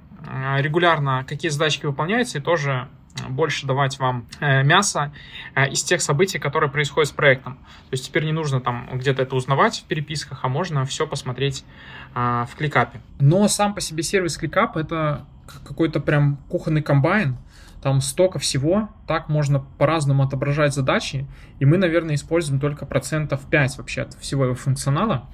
регулярно, 0.59 1.25
какие 1.27 1.49
задачки 1.49 1.85
выполняются, 1.85 2.37
и 2.37 2.41
тоже 2.41 2.87
больше 3.29 3.67
давать 3.67 3.99
вам 3.99 4.27
э, 4.39 4.63
мясо 4.63 5.13
э, 5.55 5.69
из 5.69 5.83
тех 5.83 6.01
событий, 6.01 6.39
которые 6.39 6.69
происходят 6.69 7.09
с 7.09 7.11
проектом. 7.11 7.55
То 7.55 7.93
есть 7.93 8.05
теперь 8.07 8.25
не 8.25 8.31
нужно 8.31 8.59
там 8.59 8.89
где-то 8.93 9.21
это 9.21 9.35
узнавать 9.35 9.79
в 9.79 9.83
переписках, 9.83 10.39
а 10.43 10.49
можно 10.49 10.85
все 10.85 11.07
посмотреть 11.07 11.63
э, 12.15 12.45
в 12.49 12.55
кликапе. 12.55 13.01
Но 13.19 13.47
сам 13.47 13.73
по 13.73 13.81
себе 13.81 14.03
сервис 14.03 14.37
кликап 14.37 14.77
это 14.77 15.25
какой-то 15.67 15.99
прям 15.99 16.37
кухонный 16.49 16.81
комбайн, 16.81 17.37
там 17.81 17.99
столько 17.99 18.39
всего, 18.39 18.89
так 19.07 19.27
можно 19.27 19.59
по-разному 19.59 20.23
отображать 20.23 20.73
задачи, 20.73 21.27
и 21.59 21.65
мы, 21.65 21.77
наверное, 21.77 22.15
используем 22.15 22.61
только 22.61 22.85
процентов 22.85 23.41
5 23.49 23.77
вообще 23.77 24.03
от 24.03 24.13
всего 24.13 24.45
его 24.45 24.55
функционала, 24.55 25.29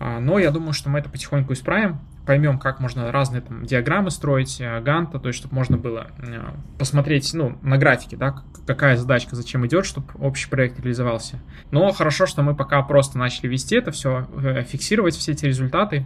а, 0.00 0.18
но 0.18 0.40
я 0.40 0.50
думаю, 0.50 0.72
что 0.72 0.90
мы 0.90 0.98
это 0.98 1.08
потихоньку 1.08 1.52
исправим, 1.52 2.00
поймем, 2.26 2.58
как 2.58 2.80
можно 2.80 3.10
разные 3.12 3.40
там 3.40 3.64
диаграммы 3.64 4.10
строить, 4.10 4.60
э, 4.60 4.80
ганта, 4.80 5.18
то 5.18 5.28
есть, 5.28 5.38
чтобы 5.38 5.54
можно 5.54 5.76
было 5.76 6.08
э, 6.18 6.42
посмотреть, 6.78 7.32
ну, 7.32 7.58
на 7.62 7.78
графике, 7.78 8.16
да, 8.16 8.42
какая 8.66 8.96
задачка 8.96 9.36
зачем 9.36 9.64
идет, 9.66 9.86
чтобы 9.86 10.08
общий 10.18 10.50
проект 10.50 10.80
реализовался. 10.80 11.40
Но 11.70 11.90
хорошо, 11.92 12.26
что 12.26 12.42
мы 12.42 12.54
пока 12.54 12.82
просто 12.82 13.16
начали 13.16 13.46
вести 13.46 13.76
это 13.76 13.92
все, 13.92 14.28
э, 14.42 14.64
фиксировать 14.64 15.14
все 15.14 15.32
эти 15.32 15.46
результаты, 15.46 16.04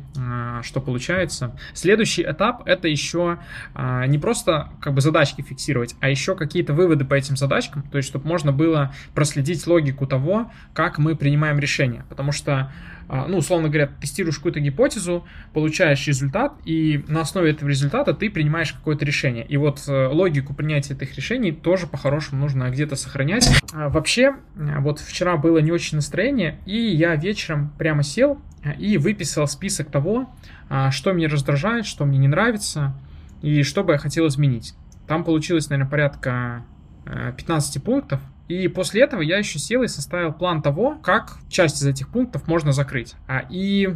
что 0.63 0.81
получается. 0.81 1.57
Следующий 1.73 2.23
этап— 2.23 2.63
это 2.67 2.89
еще 2.89 3.39
не 3.75 4.19
просто 4.19 4.69
как 4.81 4.93
бы 4.93 5.01
задачки 5.01 5.43
фиксировать, 5.43 5.97
а 6.01 6.09
еще 6.09 6.35
какие-то 6.35 6.75
выводы 6.75 7.05
по 7.05 7.15
этим 7.15 7.37
задачкам, 7.37 7.83
то 7.83 7.97
есть, 7.97 8.09
чтобы 8.09 8.29
можно 8.29 8.53
было 8.53 8.93
проследить 9.15 9.67
логику 9.67 10.07
того, 10.07 10.51
как 10.75 10.99
мы 10.99 11.17
принимаем 11.17 11.59
решения, 11.59 12.05
потому 12.09 12.33
что 12.33 12.71
ну, 13.11 13.39
условно 13.39 13.69
говоря, 13.69 13.89
тестируешь 14.01 14.37
какую-то 14.37 14.61
гипотезу, 14.61 15.27
получаешь 15.53 16.07
результат, 16.07 16.53
и 16.65 17.05
на 17.09 17.23
основе 17.23 17.51
этого 17.51 17.69
результата 17.69 18.15
ты 18.15 18.31
принимаешь 18.31 18.73
какое-то 18.73 19.05
решение. 19.05 19.45
И 19.47 19.57
вот 19.57 19.83
э, 19.89 20.07
логику 20.07 20.55
принятия 20.55 20.95
этих 20.95 21.17
решений 21.17 21.51
тоже 21.51 21.89
по-хорошему 21.89 22.41
нужно 22.41 22.71
где-то 22.71 22.95
сохранять. 22.95 23.51
А, 23.73 23.89
вообще, 23.89 24.37
э, 24.55 24.79
вот 24.79 25.01
вчера 25.01 25.37
было 25.37 25.59
не 25.59 25.73
очень 25.73 25.97
настроение, 25.97 26.61
и 26.67 26.77
я 26.77 27.17
вечером 27.17 27.73
прямо 27.79 28.05
сел 28.05 28.41
э, 28.63 28.77
и 28.77 28.97
выписал 28.97 29.49
список 29.49 29.91
того, 29.91 30.33
а, 30.69 30.93
что 30.93 31.13
мне 31.13 31.27
раздражает, 31.27 31.87
что 31.87 32.05
мне 32.05 32.19
не 32.19 32.29
нравится, 32.29 32.95
и 33.43 33.65
что 33.65 33.83
бы 33.83 33.93
я 33.93 33.99
хотел 33.99 34.29
изменить. 34.29 34.75
Там 35.09 35.25
получилось, 35.25 35.69
наверное, 35.69 35.91
порядка 35.91 36.63
15 37.05 37.83
пунктов, 37.83 38.21
и 38.51 38.67
после 38.67 39.03
этого 39.03 39.21
я 39.21 39.39
еще 39.39 39.61
сел 39.61 39.85
и 39.85 39.87
составил 39.87 40.33
план 40.33 40.61
того, 40.61 40.99
как 41.05 41.39
часть 41.49 41.81
из 41.81 41.87
этих 41.87 42.09
пунктов 42.09 42.49
можно 42.49 42.73
закрыть. 42.73 43.15
А, 43.29 43.45
и 43.49 43.95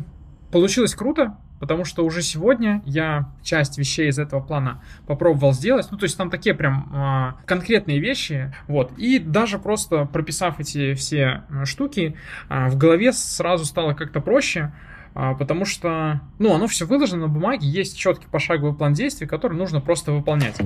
получилось 0.53 0.95
круто, 0.95 1.37
потому 1.59 1.85
что 1.85 2.05
уже 2.05 2.23
сегодня 2.23 2.81
я 2.87 3.33
часть 3.43 3.79
вещей 3.79 4.11
из 4.11 4.19
этого 4.21 4.41
плана 4.41 4.81
попробовал 5.09 5.53
сделать. 5.53 5.89
Ну, 5.91 5.99
то 5.99 6.05
есть 6.05 6.17
там 6.17 6.31
такие 6.31 6.55
прям 6.55 6.89
а, 6.95 7.37
конкретные 7.47 7.99
вещи, 7.99 8.55
вот. 8.69 8.93
И 8.97 9.19
даже 9.19 9.59
просто 9.59 10.05
прописав 10.05 10.61
эти 10.61 10.95
все 10.95 11.43
штуки, 11.65 12.17
а, 12.49 12.69
в 12.69 12.77
голове 12.77 13.13
сразу 13.13 13.65
стало 13.65 13.95
как-то 13.95 14.21
проще, 14.21 14.73
а, 15.15 15.35
потому 15.35 15.65
что, 15.65 16.21
ну, 16.39 16.55
оно 16.55 16.69
все 16.69 16.87
выложено 16.87 17.23
на 17.23 17.29
бумаге, 17.29 17.67
есть 17.67 17.99
четкий 17.99 18.29
пошаговый 18.29 18.77
план 18.77 18.93
действий, 18.93 19.27
который 19.27 19.59
нужно 19.59 19.81
просто 19.81 20.13
выполнять. 20.13 20.61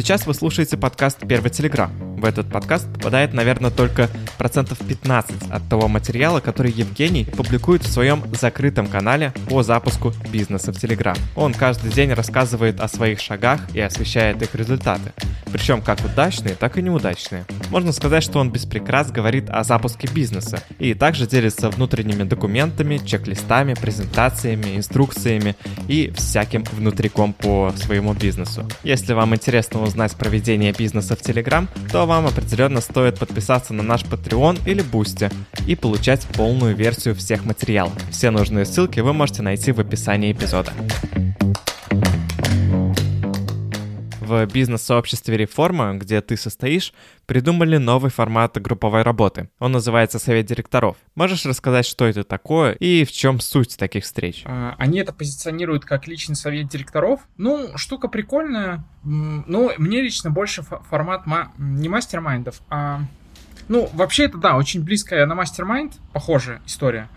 Сейчас 0.00 0.26
вы 0.26 0.32
слушаете 0.32 0.78
подкаст 0.78 1.18
«Первый 1.28 1.50
телеграм». 1.50 1.90
В 2.18 2.24
этот 2.24 2.50
подкаст 2.50 2.90
попадает, 2.90 3.34
наверное, 3.34 3.70
только 3.70 4.08
процентов 4.38 4.78
15 4.78 5.50
от 5.50 5.68
того 5.68 5.88
материала, 5.88 6.40
который 6.40 6.72
Евгений 6.72 7.26
публикует 7.26 7.82
в 7.84 7.92
своем 7.92 8.22
закрытом 8.34 8.86
канале 8.86 9.34
по 9.50 9.62
запуску 9.62 10.14
бизнеса 10.32 10.72
в 10.72 10.78
Телеграм. 10.78 11.16
Он 11.36 11.52
каждый 11.52 11.92
день 11.92 12.14
рассказывает 12.14 12.80
о 12.80 12.88
своих 12.88 13.20
шагах 13.20 13.60
и 13.74 13.80
освещает 13.80 14.40
их 14.40 14.54
результаты. 14.54 15.12
Причем 15.52 15.82
как 15.82 16.00
удачные, 16.04 16.54
так 16.54 16.78
и 16.78 16.82
неудачные. 16.82 17.44
Можно 17.70 17.92
сказать, 17.92 18.22
что 18.22 18.38
он 18.38 18.50
без 18.50 18.64
прикрас 18.64 19.10
говорит 19.10 19.48
о 19.50 19.64
запуске 19.64 20.08
бизнеса 20.08 20.62
и 20.78 20.94
также 20.94 21.26
делится 21.26 21.70
внутренними 21.70 22.24
документами, 22.24 22.98
чек-листами, 22.98 23.74
презентациями, 23.74 24.76
инструкциями 24.76 25.56
и 25.88 26.12
всяким 26.16 26.64
внутриком 26.64 27.32
по 27.32 27.72
своему 27.76 28.14
бизнесу. 28.14 28.66
Если 28.82 29.12
вам 29.12 29.34
интересно 29.34 29.82
узнать 29.82 30.12
про 30.16 30.28
ведение 30.28 30.72
бизнеса 30.72 31.16
в 31.16 31.20
Telegram, 31.20 31.68
то 31.90 32.06
вам 32.06 32.26
определенно 32.26 32.80
стоит 32.80 33.18
подписаться 33.18 33.74
на 33.74 33.82
наш 33.82 34.02
Patreon 34.02 34.60
или 34.66 34.84
Boosty 34.84 35.32
и 35.66 35.74
получать 35.74 36.22
полную 36.34 36.74
версию 36.74 37.14
всех 37.14 37.44
материалов. 37.44 37.92
Все 38.10 38.30
нужные 38.30 38.64
ссылки 38.64 39.00
вы 39.00 39.12
можете 39.12 39.42
найти 39.42 39.72
в 39.72 39.80
описании 39.80 40.32
эпизода 40.32 40.72
в 44.30 44.46
бизнес-сообществе 44.46 45.36
Реформа, 45.36 45.94
где 45.94 46.20
ты 46.20 46.36
состоишь, 46.36 46.92
придумали 47.26 47.76
новый 47.76 48.10
формат 48.10 48.60
групповой 48.60 49.02
работы. 49.02 49.50
Он 49.58 49.72
называется 49.72 50.18
Совет 50.18 50.46
директоров. 50.46 50.96
Можешь 51.14 51.44
рассказать, 51.44 51.86
что 51.86 52.06
это 52.06 52.24
такое 52.24 52.72
и 52.72 53.04
в 53.04 53.12
чем 53.12 53.40
суть 53.40 53.76
таких 53.76 54.04
встреч? 54.04 54.42
А, 54.46 54.74
они 54.78 55.00
это 55.00 55.12
позиционируют 55.12 55.84
как 55.84 56.06
личный 56.06 56.36
совет 56.36 56.68
директоров. 56.68 57.20
Ну, 57.36 57.76
штука 57.76 58.08
прикольная. 58.08 58.84
Ну, 59.02 59.72
мне 59.78 60.00
лично 60.00 60.30
больше 60.30 60.62
формат 60.62 61.24
не 61.58 61.88
мастер-майндов, 61.88 62.60
а 62.68 63.00
ну, 63.70 63.88
вообще 63.92 64.24
это, 64.24 64.36
да, 64.36 64.56
очень 64.56 64.82
близкая 64.82 65.26
на 65.26 65.34
Mastermind, 65.40 65.92
похожая 66.12 66.60
история. 66.66 67.08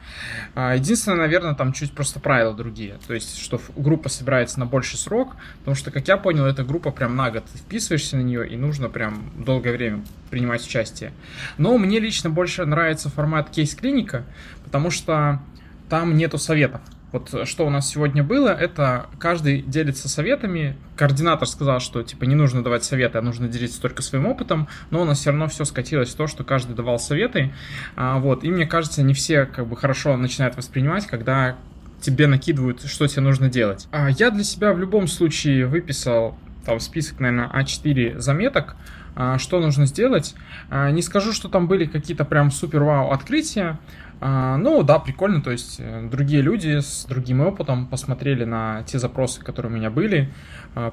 А, 0.53 0.75
единственное, 0.75 1.17
наверное, 1.17 1.55
там 1.55 1.73
чуть 1.73 1.93
просто 1.93 2.19
правила 2.19 2.53
другие. 2.53 2.99
То 3.07 3.15
есть, 3.15 3.39
что 3.39 3.59
группа 3.75 4.07
собирается 4.07 4.59
на 4.59 4.67
больший 4.67 4.99
срок, 4.99 5.35
потому 5.57 5.73
что, 5.73 5.89
как 5.89 6.07
я 6.07 6.15
понял, 6.15 6.45
эта 6.45 6.63
группа 6.63 6.91
прям 6.91 7.15
на 7.15 7.31
год. 7.31 7.43
Вписываешься 7.55 8.17
на 8.17 8.21
нее, 8.21 8.47
и 8.47 8.55
нужно 8.55 8.87
прям 8.87 9.31
долгое 9.35 9.71
время 9.71 10.05
принимать 10.29 10.63
участие. 10.63 11.11
Но 11.57 11.75
мне 11.79 11.99
лично 11.99 12.29
больше 12.29 12.63
нравится 12.67 13.09
формат 13.09 13.49
кейс-клиника, 13.49 14.23
потому 14.63 14.91
что 14.91 15.41
там 15.89 16.15
нету 16.15 16.37
советов. 16.37 16.81
Вот 17.13 17.33
э, 17.33 17.45
что 17.45 17.65
у 17.65 17.69
нас 17.69 17.87
сегодня 17.87 18.23
было, 18.23 18.49
это 18.49 19.05
каждый 19.19 19.61
делится 19.61 20.09
советами. 20.09 20.75
Координатор 20.97 21.47
сказал, 21.47 21.79
что 21.79 22.03
типа 22.03 22.25
не 22.25 22.35
нужно 22.35 22.61
давать 22.61 22.83
советы, 22.83 23.19
а 23.19 23.21
нужно 23.21 23.47
делиться 23.47 23.81
только 23.81 24.01
своим 24.01 24.25
опытом, 24.25 24.67
но 24.89 25.01
у 25.01 25.05
нас 25.05 25.19
все 25.19 25.29
равно 25.29 25.47
все 25.47 25.63
скатилось 25.63 26.09
в 26.09 26.15
то, 26.15 26.27
что 26.27 26.43
каждый 26.43 26.75
давал 26.75 26.99
советы. 26.99 27.53
А, 27.95 28.17
вот, 28.17 28.43
и 28.43 28.51
мне 28.51 28.65
кажется, 28.65 29.03
не 29.03 29.13
все 29.13 29.45
как 29.45 29.67
бы 29.67 29.77
хорошо 29.77 30.17
начинают 30.17 30.57
воспринимать, 30.57 31.07
когда 31.07 31.55
тебе 32.01 32.27
накидывают, 32.27 32.83
что 32.83 33.07
тебе 33.07 33.21
нужно 33.21 33.49
делать. 33.49 33.87
А 33.91 34.09
я 34.09 34.29
для 34.29 34.43
себя 34.43 34.73
в 34.73 34.79
любом 34.79 35.07
случае 35.07 35.67
выписал 35.67 36.37
там 36.65 36.79
список, 36.79 37.19
наверное, 37.19 37.49
А4 37.49 38.19
заметок, 38.19 38.75
а, 39.15 39.37
что 39.37 39.59
нужно 39.59 39.85
сделать. 39.85 40.35
А, 40.69 40.89
не 40.91 41.01
скажу, 41.01 41.33
что 41.33 41.49
там 41.49 41.67
были 41.67 41.85
какие-то 41.85 42.25
прям 42.25 42.51
супер-вау 42.51 43.11
открытия, 43.11 43.79
а, 44.21 44.57
ну 44.57 44.83
да, 44.83 44.99
прикольно, 44.99 45.41
то 45.41 45.51
есть 45.51 45.77
э, 45.79 46.07
другие 46.09 46.41
люди 46.41 46.79
с 46.79 47.05
другим 47.05 47.41
опытом 47.41 47.87
посмотрели 47.87 48.45
на 48.45 48.83
те 48.83 48.97
запросы, 48.97 49.41
которые 49.43 49.71
у 49.71 49.75
меня 49.75 49.89
были, 49.89 50.31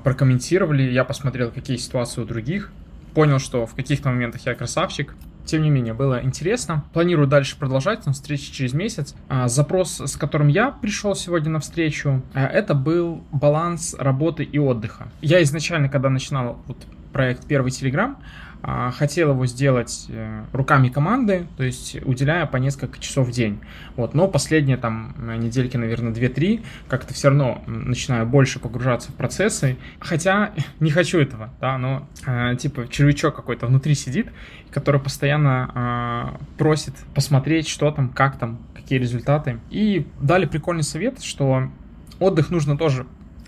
прокомментировали, 0.03 0.83
я 0.83 1.05
посмотрел, 1.05 1.51
какие 1.53 1.77
ситуации 1.77 2.21
у 2.21 2.25
других, 2.25 2.73
понял, 3.15 3.39
что 3.39 3.67
в 3.67 3.75
каких-то 3.75 4.09
моментах 4.09 4.45
я 4.47 4.55
красавчик, 4.55 5.15
тем 5.51 5.63
не 5.63 5.71
менее, 5.71 5.95
было 5.95 6.23
интересно. 6.23 6.85
Планирую 6.93 7.27
дальше 7.27 7.57
продолжать, 7.59 8.07
на 8.07 8.13
встрече 8.13 8.53
через 8.53 8.73
месяц. 8.73 9.15
запрос, 9.47 10.01
с 10.01 10.17
которым 10.17 10.49
я 10.49 10.71
пришел 10.71 11.15
сегодня 11.15 11.51
на 11.51 11.61
встречу, 11.61 12.23
это 12.35 12.75
был 12.75 13.25
баланс 13.33 13.95
работы 13.99 14.45
и 14.45 14.59
отдыха. 14.59 15.09
Я 15.21 15.43
изначально, 15.43 15.89
когда 15.89 16.09
начинал 16.09 16.59
вот 16.67 16.77
проект 17.13 17.47
«Первый 17.47 17.73
Телеграм», 17.73 18.19
а, 18.19 18.50
хотел 18.63 19.31
его 19.31 19.47
сделать 19.47 20.07
э, 20.09 20.45
руками 20.53 20.89
команды, 20.89 21.47
то 21.57 21.65
есть 21.65 21.97
уделяя 22.05 22.47
по 22.47 22.57
несколько 22.59 22.99
часов 22.99 23.29
в 23.29 23.31
день. 23.31 23.61
Вот, 23.97 24.15
но 24.15 24.29
последние 24.29 24.77
там 24.77 25.15
недельки, 25.39 25.77
наверное, 25.77 26.13
2-3, 26.13 26.65
как-то 26.89 27.15
все 27.15 27.29
равно 27.29 27.63
начинаю 27.67 28.27
больше 28.27 28.59
погружаться 28.59 29.13
в 29.13 29.15
процессы. 29.15 29.77
Хотя 29.99 30.53
не 30.81 30.91
хочу 30.91 31.19
этого, 31.19 31.51
да, 31.61 31.79
но 31.79 32.07
э, 32.27 32.57
типа 32.57 32.89
червячок 32.89 33.35
какой-то 33.35 33.67
внутри 33.67 33.95
сидит, 33.95 34.29
который 34.71 35.01
постоянно 35.01 36.37
э, 36.37 36.57
просит 36.59 36.95
посмотреть, 37.15 37.69
что 37.69 37.91
там, 37.91 38.11
как 38.11 38.39
там, 38.39 38.59
какие 38.75 38.99
результаты. 38.99 39.59
И 39.71 40.07
дали 40.21 40.47
прикольный 40.47 40.85
совет, 40.85 41.23
что 41.23 41.71
отдых 42.19 42.51
нужно 42.51 42.77
тоже 42.77 43.07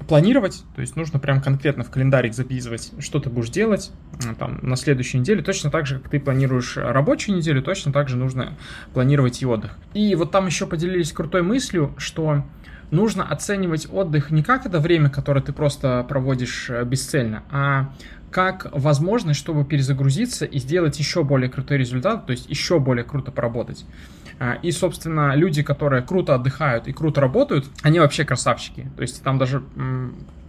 планировать, 0.09 0.65
то 0.75 0.81
есть 0.81 0.97
нужно 0.97 1.19
прям 1.19 1.41
конкретно 1.41 1.85
в 1.85 1.91
календарик 1.91 2.35
записывать, 2.35 2.93
что 2.99 3.21
ты 3.21 3.31
будешь 3.31 3.51
делать 3.51 3.91
там, 4.39 4.59
на 4.63 4.77
следующей 4.77 5.19
неделе, 5.19 5.43
точно 5.43 5.71
так 5.71 5.87
же, 5.87 5.99
как 5.99 6.11
ты 6.11 6.21
планируешь 6.21 6.77
рабочую 6.77 7.37
неделю, 7.37 7.63
точно 7.63 7.93
так 7.93 8.09
же 8.09 8.17
нужно 8.17 8.57
планировать 8.93 9.43
и 9.43 9.47
отдых. 9.47 9.79
И 9.95 10.15
вот 10.15 10.31
там 10.31 10.47
еще 10.47 10.67
поделились 10.67 11.13
крутой 11.13 11.43
мыслью, 11.43 11.95
что 11.97 12.45
нужно 12.91 13.25
оценивать 13.25 13.89
отдых 13.91 14.31
не 14.31 14.43
как 14.43 14.67
это 14.67 14.79
время, 14.79 15.11
которое 15.11 15.41
ты 15.41 15.53
просто 15.53 16.05
проводишь 16.09 16.71
э, 16.71 16.85
бесцельно, 16.85 17.43
а 17.51 17.93
как 18.31 18.69
возможность, 18.73 19.39
чтобы 19.39 19.65
перезагрузиться 19.65 20.45
и 20.47 20.59
сделать 20.59 20.99
еще 20.99 21.23
более 21.23 21.51
крутой 21.51 21.79
результат, 21.79 22.27
то 22.27 22.33
есть 22.33 22.49
еще 22.49 22.79
более 22.81 23.05
круто 23.05 23.31
поработать. 23.31 23.85
А, 24.43 24.59
и, 24.61 24.73
собственно, 24.73 25.37
люди, 25.37 25.63
которые 25.63 26.03
круто 26.03 26.35
отдыхают 26.35 26.89
и 26.89 26.93
круто 26.93 27.21
работают, 27.21 27.67
они 27.83 28.01
вообще 28.01 28.25
красавчики. 28.25 28.91
То 28.97 29.03
есть 29.03 29.23
там 29.23 29.39
даже 29.39 29.63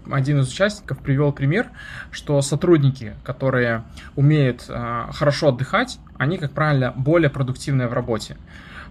один 0.09 0.39
из 0.39 0.51
участников 0.51 0.97
привел 0.97 1.31
пример, 1.31 1.69
что 2.09 2.41
сотрудники, 2.41 3.13
которые 3.23 3.83
умеют 4.15 4.65
а, 4.67 5.11
хорошо 5.13 5.49
отдыхать, 5.49 5.99
они, 6.17 6.39
как 6.39 6.53
правило, 6.53 6.91
более 6.95 7.29
продуктивные 7.29 7.87
в 7.87 7.93
работе. 7.93 8.35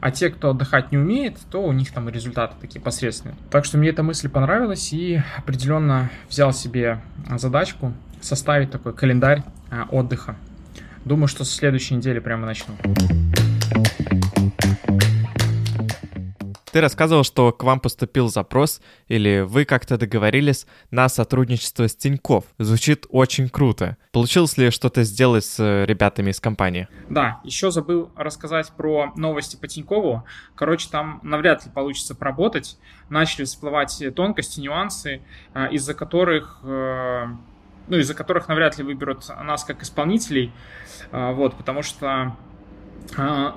А 0.01 0.13
те, 0.13 0.31
кто 0.31 0.51
отдыхать 0.51 0.93
не 0.93 0.99
умеет, 0.99 1.37
то 1.51 1.65
у 1.65 1.73
них 1.73 1.91
там 1.91 2.09
результаты 2.09 2.55
такие 2.61 2.81
посредственные. 2.81 3.37
Так 3.51 3.65
что 3.65 3.79
мне 3.79 3.89
эта 3.89 4.05
мысль 4.05 4.29
понравилась 4.29 4.93
и 4.93 5.21
определенно 5.37 6.11
взял 6.29 6.53
себе 6.53 7.01
задачку 7.39 7.93
составить 8.21 8.71
такой 8.71 8.93
календарь 8.93 9.43
а, 9.69 9.89
отдыха. 9.91 10.37
Думаю, 11.05 11.27
что 11.27 11.43
со 11.45 11.57
следующей 11.57 11.97
недели 11.97 12.21
прямо 12.21 12.47
начну. 12.47 12.77
Ты 16.73 16.81
рассказывал, 16.81 17.23
что 17.23 17.53
к 17.53 17.65
вам 17.65 17.81
поступил 17.81 18.31
запрос, 18.31 18.81
или 19.07 19.41
вы 19.47 19.67
как-то 19.67 19.99
договорились 19.99 20.67
на 20.91 21.11
сотрудничество 21.11 21.87
с 21.87 21.95
Тиньков. 21.95 22.45
Звучит 22.57 23.05
очень 23.11 23.51
круто. 23.51 23.99
Получилось 24.11 24.57
ли 24.57 24.71
что-то 24.71 25.03
сделать 25.03 25.45
с 25.45 25.61
э, 25.61 25.85
ребятами 25.85 26.31
из 26.31 26.41
компании? 26.41 26.89
Да, 27.11 27.43
еще 27.45 27.71
забыл 27.71 28.11
рассказать 28.17 28.73
про 28.73 29.13
новости 29.17 29.57
по 29.57 29.69
Тинькову. 29.69 30.25
Короче, 30.55 30.89
там 30.91 31.21
навряд 31.23 31.67
ли 31.67 31.71
получится 31.71 32.15
поработать. 32.15 32.79
Начали 33.11 33.45
всплывать 33.45 34.03
тонкости, 34.17 34.59
нюансы, 34.59 35.21
э, 35.53 35.69
из-за 35.73 35.93
которых 35.93 36.61
э, 36.63 37.27
ну, 37.89 37.99
из-за 37.99 38.15
которых 38.15 38.49
навряд 38.49 38.79
ли 38.79 38.85
выберут 38.85 39.29
нас 39.29 39.65
как 39.65 39.83
исполнителей, 39.83 40.53
вот, 41.11 41.57
потому 41.57 41.83
что 41.83 42.37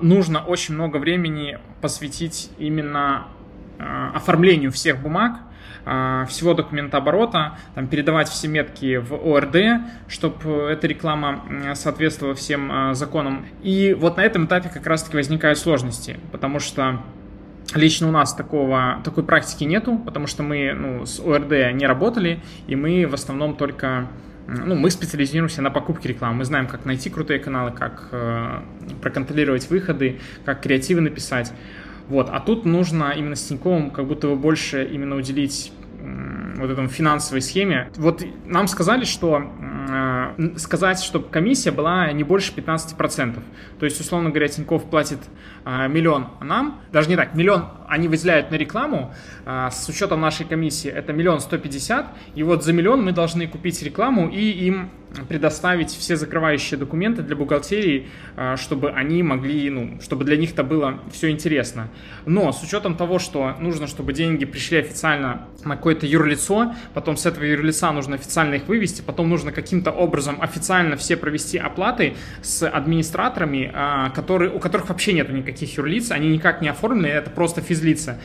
нужно 0.00 0.40
очень 0.40 0.74
много 0.74 0.98
времени 0.98 1.58
посвятить 1.80 2.50
именно 2.58 3.28
а, 3.78 4.12
оформлению 4.14 4.72
всех 4.72 5.00
бумаг, 5.00 5.38
а, 5.84 6.26
всего 6.26 6.54
документооборота, 6.54 7.58
там, 7.74 7.86
передавать 7.86 8.28
все 8.28 8.48
метки 8.48 8.96
в 8.96 9.14
ОРД, 9.14 9.82
чтобы 10.08 10.68
эта 10.70 10.86
реклама 10.86 11.74
соответствовала 11.74 12.34
всем 12.34 12.94
законам. 12.94 13.46
И 13.62 13.94
вот 13.98 14.16
на 14.16 14.22
этом 14.22 14.46
этапе 14.46 14.68
как 14.68 14.86
раз-таки 14.86 15.16
возникают 15.16 15.58
сложности, 15.58 16.18
потому 16.32 16.60
что 16.60 17.00
Лично 17.74 18.08
у 18.08 18.12
нас 18.12 18.32
такого, 18.32 19.00
такой 19.02 19.24
практики 19.24 19.64
нету, 19.64 19.98
потому 19.98 20.28
что 20.28 20.42
мы 20.42 20.72
ну, 20.72 21.04
с 21.04 21.18
ОРД 21.18 21.74
не 21.74 21.84
работали, 21.84 22.40
и 22.68 22.76
мы 22.76 23.06
в 23.06 23.14
основном 23.14 23.56
только 23.56 24.06
ну, 24.46 24.74
мы 24.74 24.90
специализируемся 24.90 25.62
на 25.62 25.70
покупке 25.70 26.08
рекламы. 26.08 26.38
Мы 26.38 26.44
знаем, 26.44 26.66
как 26.66 26.84
найти 26.84 27.10
крутые 27.10 27.40
каналы, 27.40 27.72
как 27.72 28.08
э, 28.12 28.60
проконтролировать 29.02 29.68
выходы, 29.70 30.20
как 30.44 30.62
креативы 30.62 31.00
написать. 31.00 31.52
Вот. 32.08 32.28
А 32.30 32.40
тут 32.40 32.64
нужно 32.64 33.12
именно 33.16 33.34
с 33.34 33.44
Тиньковым 33.44 33.90
как 33.90 34.06
будто 34.06 34.28
бы 34.28 34.36
больше 34.36 34.84
именно 34.84 35.16
уделить 35.16 35.72
вот 36.56 36.70
этому 36.70 36.88
финансовой 36.88 37.42
схеме. 37.42 37.90
Вот 37.96 38.24
нам 38.44 38.68
сказали, 38.68 39.04
что 39.04 39.50
сказать, 40.56 41.00
чтобы 41.00 41.28
комиссия 41.28 41.70
была 41.70 42.10
не 42.12 42.24
больше 42.24 42.52
15%. 42.52 43.38
То 43.78 43.84
есть, 43.84 44.00
условно 44.00 44.30
говоря, 44.30 44.48
Тиньков 44.48 44.88
платит 44.90 45.18
э, 45.64 45.88
миллион 45.88 46.28
нам, 46.40 46.80
даже 46.92 47.08
не 47.08 47.16
так, 47.16 47.34
миллион 47.34 47.68
они 47.88 48.08
выделяют 48.08 48.50
на 48.50 48.56
рекламу, 48.56 49.14
э, 49.44 49.68
с 49.70 49.88
учетом 49.88 50.20
нашей 50.20 50.46
комиссии 50.46 50.90
это 50.90 51.12
миллион 51.12 51.40
сто 51.40 51.58
пятьдесят, 51.58 52.06
и 52.34 52.42
вот 52.42 52.64
за 52.64 52.72
миллион 52.72 53.04
мы 53.04 53.12
должны 53.12 53.46
купить 53.46 53.82
рекламу 53.82 54.28
и 54.28 54.50
им 54.66 54.90
предоставить 55.28 55.90
все 55.90 56.16
закрывающие 56.16 56.78
документы 56.78 57.22
для 57.22 57.36
бухгалтерии, 57.36 58.08
а, 58.36 58.56
чтобы 58.56 58.90
они 58.90 59.22
могли, 59.22 59.70
ну, 59.70 59.98
чтобы 60.00 60.24
для 60.24 60.36
них 60.36 60.52
это 60.52 60.62
было 60.62 61.00
все 61.12 61.30
интересно. 61.30 61.88
Но 62.26 62.52
с 62.52 62.62
учетом 62.62 62.96
того, 62.96 63.18
что 63.18 63.54
нужно, 63.58 63.86
чтобы 63.86 64.12
деньги 64.12 64.44
пришли 64.44 64.78
официально 64.78 65.46
на 65.64 65.76
какое-то 65.76 66.06
юрлицо, 66.06 66.74
потом 66.94 67.16
с 67.16 67.26
этого 67.26 67.44
юрлица 67.44 67.90
нужно 67.92 68.16
официально 68.16 68.54
их 68.54 68.68
вывести, 68.68 69.02
потом 69.02 69.28
нужно 69.28 69.52
каким-то 69.52 69.90
образом 69.90 70.40
официально 70.40 70.96
все 70.96 71.16
провести 71.16 71.58
оплаты 71.58 72.14
с 72.42 72.68
администраторами, 72.68 73.70
а, 73.72 74.10
которые, 74.10 74.50
у 74.50 74.58
которых 74.58 74.88
вообще 74.88 75.12
нет 75.12 75.30
никаких 75.30 75.76
юрлиц, 75.76 76.10
они 76.10 76.28
никак 76.28 76.60
не 76.60 76.68
оформлены, 76.68 77.06
это 77.06 77.30
просто 77.30 77.60
физлица 77.60 78.18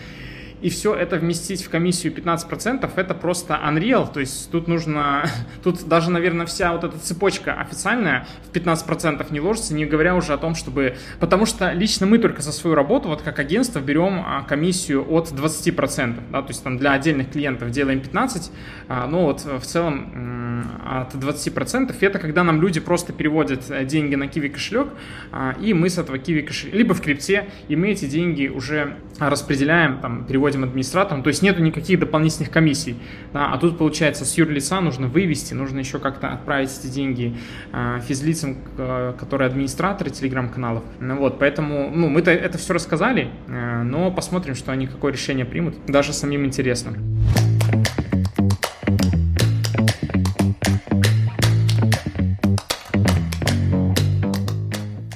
и 0.62 0.70
все 0.70 0.94
это 0.94 1.18
вместить 1.18 1.64
в 1.64 1.70
комиссию 1.70 2.14
15%, 2.14 2.90
это 2.96 3.14
просто 3.14 3.60
unreal, 3.66 4.12
то 4.12 4.20
есть 4.20 4.52
тут 4.52 4.68
нужно, 4.68 5.26
тут 5.64 5.88
даже, 5.88 6.12
наверное, 6.12 6.46
вся 6.46 6.74
вот 6.74 6.84
эта 6.84 6.98
цепочка 7.00 7.54
официальная 7.54 8.28
в 8.50 8.56
15% 8.56 9.26
не 9.32 9.40
ложится, 9.40 9.74
не 9.74 9.86
говоря 9.86 10.16
уже 10.16 10.34
о 10.34 10.38
том, 10.38 10.56
чтобы, 10.56 10.96
потому 11.20 11.46
что 11.46 11.72
лично 11.72 12.06
мы 12.06 12.20
только 12.20 12.42
за 12.42 12.52
свою 12.52 12.76
работу, 12.76 13.10
вот 13.10 13.22
как 13.22 13.40
агентство, 13.40 13.80
берем 13.80 14.24
а, 14.26 14.44
комиссию 14.44 15.06
от 15.12 15.32
20%, 15.32 16.20
да, 16.32 16.42
то 16.42 16.48
есть 16.50 16.64
там 16.64 16.78
для 16.78 16.94
отдельных 16.94 17.32
клиентов 17.32 17.72
делаем 17.72 18.00
15%, 18.00 18.52
а, 18.88 19.08
но 19.08 19.24
вот 19.24 19.44
в 19.44 19.62
целом 19.66 20.52
от 20.86 21.14
20% 21.16 21.96
это 22.00 22.20
когда 22.20 22.44
нам 22.44 22.62
люди 22.62 22.80
просто 22.80 23.14
переводят 23.14 23.70
э, 23.70 23.86
деньги 23.86 24.16
на 24.16 24.26
Kiwi 24.26 24.50
кошелек, 24.50 24.90
а, 25.32 25.56
и 25.60 25.74
мы 25.74 25.90
с 25.90 25.98
этого 25.98 26.18
Kiwi 26.18 26.44
кошелька, 26.44 26.78
либо 26.78 26.94
в 26.94 27.02
крипте, 27.02 27.50
и 27.68 27.76
мы 27.76 27.90
эти 27.90 28.06
деньги 28.06 28.48
уже 28.48 28.98
распределяем, 29.20 30.00
там, 30.00 30.26
переводим 30.26 30.51
переводим 30.52 30.64
администратором, 30.64 31.24
то 31.24 31.30
есть 31.30 31.42
нету 31.42 31.62
никаких 31.62 32.00
дополнительных 32.00 32.52
комиссий, 32.52 32.96
да, 33.34 33.54
а 33.54 33.58
тут 33.58 33.78
получается 33.78 34.26
с 34.26 34.38
юрлица 34.38 34.82
нужно 34.82 35.08
вывести, 35.08 35.54
нужно 35.54 35.80
еще 35.80 36.00
как-то 36.00 36.30
отправить 36.30 36.70
эти 36.80 36.88
деньги 36.88 37.36
э, 37.72 38.00
физлицам, 38.08 38.58
э, 38.78 39.14
которые 39.18 39.48
администраторы 39.48 40.10
телеграм-каналов, 40.10 40.84
ну 41.00 41.18
вот, 41.18 41.40
поэтому, 41.40 41.90
ну, 41.94 42.10
мы-то 42.10 42.32
это 42.32 42.58
все 42.58 42.74
рассказали, 42.74 43.30
э, 43.48 43.84
но 43.84 44.12
посмотрим, 44.12 44.56
что 44.56 44.72
они 44.72 44.88
какое 44.88 45.14
решение 45.14 45.46
примут, 45.46 45.76
даже 45.88 46.14
самим 46.14 46.46
интересно. 46.46 46.94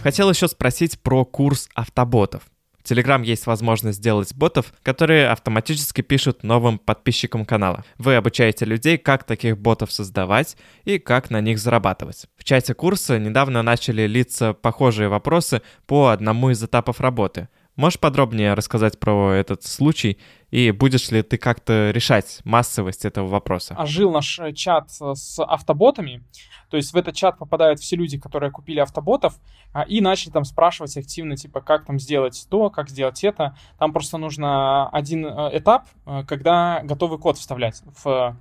Хотел 0.01 0.29
еще 0.29 0.47
спросить 0.47 0.99
про 0.99 1.25
курс 1.25 1.67
автоботов. 1.73 2.43
В 2.85 2.91
Telegram 2.91 3.23
есть 3.25 3.47
возможность 3.47 3.97
сделать 3.97 4.35
ботов, 4.35 4.71
которые 4.83 5.29
автоматически 5.29 6.01
пишут 6.01 6.43
новым 6.43 6.77
подписчикам 6.77 7.43
канала. 7.43 7.83
Вы 7.97 8.13
обучаете 8.13 8.65
людей, 8.65 8.99
как 8.99 9.23
таких 9.23 9.57
ботов 9.57 9.91
создавать 9.91 10.55
и 10.83 10.99
как 10.99 11.31
на 11.31 11.41
них 11.41 11.57
зарабатывать. 11.57 12.27
В 12.37 12.43
чате 12.43 12.75
курса 12.75 13.17
недавно 13.17 13.63
начали 13.63 14.05
литься 14.05 14.53
похожие 14.53 15.09
вопросы 15.09 15.63
по 15.87 16.09
одному 16.09 16.51
из 16.51 16.63
этапов 16.63 17.01
работы. 17.01 17.49
Можешь 17.75 17.99
подробнее 17.99 18.53
рассказать 18.53 18.99
про 18.99 19.33
этот 19.33 19.63
случай 19.63 20.19
И 20.55 20.71
будешь 20.71 21.11
ли 21.11 21.21
ты 21.21 21.37
как-то 21.37 21.91
решать 21.91 22.39
массовость 22.45 23.03
этого 23.03 23.27
вопроса? 23.27 23.75
Ожил 23.77 24.09
наш 24.13 24.39
э, 24.39 24.53
чат 24.53 24.89
с 24.89 25.43
автоботами. 25.43 26.23
То 26.69 26.77
есть 26.77 26.93
в 26.93 26.95
этот 26.95 27.13
чат 27.13 27.37
попадают 27.37 27.81
все 27.81 27.97
люди, 27.97 28.17
которые 28.17 28.51
купили 28.51 28.79
автоботов, 28.79 29.37
а, 29.73 29.81
и 29.81 29.99
начали 29.99 30.31
там 30.31 30.45
спрашивать 30.45 30.95
активно, 30.95 31.35
типа, 31.35 31.59
как 31.59 31.83
там 31.83 31.99
сделать 31.99 32.47
то, 32.49 32.69
как 32.69 32.89
сделать 32.89 33.21
это. 33.25 33.57
Там 33.77 33.91
просто 33.91 34.17
нужно 34.17 34.87
один 34.91 35.25
э, 35.25 35.57
этап, 35.57 35.89
э, 36.05 36.23
когда 36.25 36.79
готовый 36.83 37.19
код 37.19 37.37
вставлять 37.37 37.83
в 38.01 38.37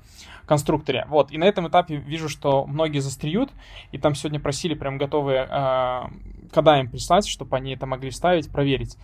конструкторе. 0.47 1.07
Вот, 1.09 1.33
и 1.33 1.39
на 1.39 1.45
этом 1.45 1.67
этапе 1.67 1.97
вижу, 1.97 2.29
что 2.29 2.65
многие 2.65 3.01
застреют, 3.01 3.51
и 3.91 3.99
там 3.99 4.15
сегодня 4.15 4.39
просили 4.39 4.75
прям 4.75 4.99
готовые 4.99 5.49
кода 6.53 6.79
им 6.79 6.89
прислать, 6.89 7.27
чтобы 7.27 7.57
они 7.57 7.75
это 7.75 7.87
могли 7.87 8.11
вставить, 8.11 8.51
проверить. 8.51 8.97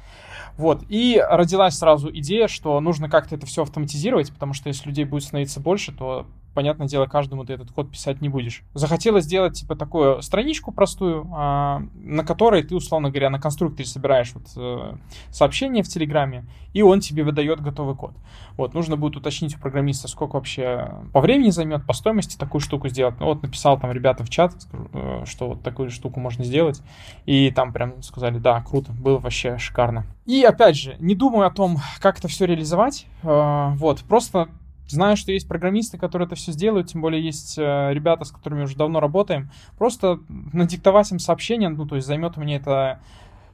Вот, 0.56 0.82
и 0.88 1.22
родилась 1.28 1.78
сразу 1.78 2.10
идея, 2.10 2.48
что 2.48 2.80
нужно 2.80 3.08
как-то 3.08 3.36
это 3.36 3.46
все 3.46 3.62
автоматизировать, 3.62 4.32
потому 4.32 4.52
что 4.52 4.68
если 4.68 4.88
людей 4.88 5.04
будет 5.04 5.24
становиться 5.24 5.60
больше, 5.60 5.92
то 5.92 6.26
понятное 6.54 6.86
дело, 6.86 7.06
каждому 7.06 7.44
ты 7.44 7.54
этот 7.54 7.70
код 7.70 7.90
писать 7.90 8.20
не 8.20 8.28
будешь. 8.28 8.62
Захотелось 8.74 9.24
сделать, 9.24 9.54
типа, 9.54 9.76
такую 9.76 10.22
страничку 10.22 10.72
простую, 10.72 11.28
а, 11.32 11.82
на 11.94 12.24
которой 12.24 12.62
ты, 12.62 12.74
условно 12.74 13.10
говоря, 13.10 13.30
на 13.30 13.40
конструкторе 13.40 13.88
собираешь 13.88 14.32
вот 14.34 14.44
э, 14.56 14.96
сообщение 15.30 15.82
в 15.82 15.88
Телеграме, 15.88 16.44
и 16.72 16.82
он 16.82 17.00
тебе 17.00 17.22
выдает 17.24 17.60
готовый 17.60 17.96
код. 17.96 18.12
Вот, 18.56 18.74
нужно 18.74 18.96
будет 18.96 19.16
уточнить 19.16 19.56
у 19.56 19.60
программиста, 19.60 20.08
сколько 20.08 20.34
вообще 20.34 20.92
по 21.12 21.20
времени 21.20 21.50
займет, 21.50 21.86
по 21.86 21.92
стоимости 21.92 22.36
такую 22.36 22.60
штуку 22.60 22.88
сделать. 22.88 23.14
Ну, 23.20 23.26
вот 23.26 23.42
написал 23.42 23.78
там 23.78 23.92
ребята 23.92 24.24
в 24.24 24.30
чат, 24.30 24.54
э, 24.92 25.24
что 25.26 25.48
вот 25.48 25.62
такую 25.62 25.90
штуку 25.90 26.20
можно 26.20 26.44
сделать, 26.44 26.82
и 27.26 27.50
там 27.50 27.72
прям 27.72 28.02
сказали, 28.02 28.38
да, 28.38 28.60
круто, 28.62 28.92
было 28.92 29.18
вообще 29.18 29.58
шикарно. 29.58 30.06
И 30.26 30.42
опять 30.42 30.76
же, 30.76 30.96
не 31.00 31.14
думаю 31.14 31.46
о 31.46 31.50
том, 31.50 31.78
как 32.00 32.18
это 32.18 32.28
все 32.28 32.46
реализовать, 32.46 33.06
э, 33.22 33.72
вот, 33.76 34.00
просто 34.02 34.48
Знаю, 34.90 35.16
что 35.16 35.32
есть 35.32 35.46
программисты, 35.46 35.98
которые 35.98 36.26
это 36.26 36.34
все 36.34 36.52
сделают, 36.52 36.88
тем 36.88 37.00
более 37.00 37.24
есть 37.24 37.56
э, 37.58 37.90
ребята, 37.92 38.24
с 38.24 38.30
которыми 38.30 38.62
уже 38.62 38.76
давно 38.76 39.00
работаем. 39.00 39.50
Просто 39.78 40.20
надиктовать 40.28 41.10
им 41.12 41.18
сообщение, 41.18 41.68
ну, 41.68 41.86
то 41.86 41.96
есть 41.96 42.06
займет 42.06 42.36
меня 42.36 42.56
это 42.56 43.00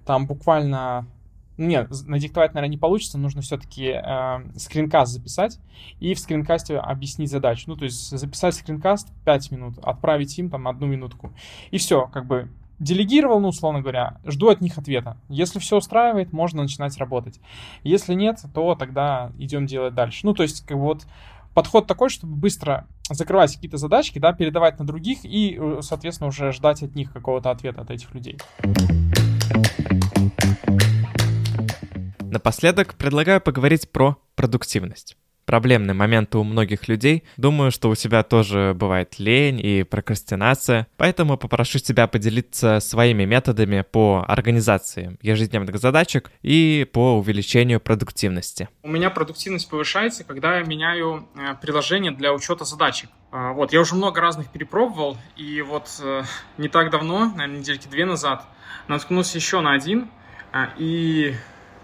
там 0.07 0.27
буквально... 0.27 1.07
Нет, 1.59 1.89
надиктовать, 2.07 2.53
наверное, 2.53 2.71
не 2.71 2.79
получится, 2.79 3.17
нужно 3.17 3.41
все-таки 3.41 3.87
э, 3.87 4.59
скринкаст 4.59 5.13
записать 5.13 5.59
и 6.01 6.13
в 6.13 6.19
скринкасте 6.19 6.79
объяснить 6.79 7.31
задачу. 7.31 7.65
Ну, 7.69 7.77
то 7.77 7.85
есть 7.85 8.11
записать 8.11 8.55
скринкаст 8.55 9.09
5 9.25 9.51
минут, 9.53 9.79
отправить 9.83 10.39
им 10.39 10.51
там 10.51 10.69
одну 10.69 10.87
минутку. 10.87 11.33
И 11.71 11.79
все, 11.79 12.09
как 12.09 12.27
бы 12.27 12.51
делегировал, 12.79 13.41
ну, 13.41 13.49
условно 13.49 13.81
говоря, 13.81 14.21
жду 14.25 14.49
от 14.49 14.61
них 14.61 14.79
ответа. 14.79 15.17
Если 15.29 15.59
все 15.59 15.77
устраивает, 15.77 16.33
можно 16.33 16.63
начинать 16.63 16.97
работать. 16.99 17.41
Если 17.83 18.15
нет, 18.15 18.41
то 18.55 18.75
тогда 18.75 19.33
идем 19.39 19.67
делать 19.67 19.95
дальше. 19.95 20.27
Ну, 20.27 20.35
то 20.35 20.43
есть, 20.43 20.67
как 20.67 20.77
вот 20.77 21.07
подход 21.55 21.87
такой, 21.87 22.11
чтобы 22.11 22.37
быстро 22.37 22.87
закрывать 23.09 23.55
какие-то 23.55 23.79
задачки, 23.79 24.19
да, 24.19 24.33
передавать 24.33 24.79
на 24.79 24.87
других 24.87 25.25
и, 25.25 25.57
э, 25.59 25.79
соответственно, 25.81 26.29
уже 26.29 26.53
ждать 26.53 26.83
от 26.83 26.95
них 26.95 27.13
какого-то 27.13 27.51
ответа 27.51 27.81
от 27.81 27.91
этих 27.91 28.15
людей. 28.15 28.39
Напоследок 32.21 32.97
предлагаю 32.97 33.41
поговорить 33.41 33.91
про 33.91 34.17
продуктивность 34.35 35.17
проблемные 35.47 35.95
моменты 35.95 36.39
у 36.39 36.45
многих 36.45 36.89
людей. 36.89 37.25
Думаю, 37.37 37.71
что 37.71 37.89
у 37.89 37.95
тебя 37.95 38.23
тоже 38.23 38.75
бывает 38.75 39.19
лень 39.19 39.61
и 39.61 39.85
прокрастинация, 39.85 40.87
поэтому 40.97 41.39
попрошу 41.39 41.79
тебя 41.79 42.07
поделиться 42.07 42.81
своими 42.81 43.25
методами 43.25 43.83
по 43.83 44.25
организации 44.27 45.17
ежедневных 45.23 45.79
задачек 45.79 46.31
и 46.43 46.87
по 46.93 47.17
увеличению 47.19 47.81
продуктивности. 47.81 48.69
У 48.83 48.89
меня 48.89 49.09
продуктивность 49.11 49.71
повышается, 49.71 50.25
когда 50.25 50.59
я 50.59 50.65
меняю 50.65 51.29
э, 51.37 51.55
приложение 51.63 52.13
для 52.13 52.35
учета 52.35 52.65
задачек. 52.65 53.11
А, 53.31 53.53
вот, 53.53 53.73
я 53.73 53.81
уже 53.81 53.95
много 53.95 54.21
разных 54.21 54.51
перепробовал, 54.51 55.17
и 55.37 55.63
вот 55.63 55.89
э, 56.03 56.23
не 56.59 56.69
так 56.69 56.91
давно, 56.91 57.27
наверное, 57.27 57.61
недельки 57.61 57.87
две 57.89 58.05
назад, 58.05 58.45
наткнулся 58.89 59.39
еще 59.39 59.61
на 59.61 59.73
один, 59.73 60.09
а, 60.53 60.71
и 60.79 61.35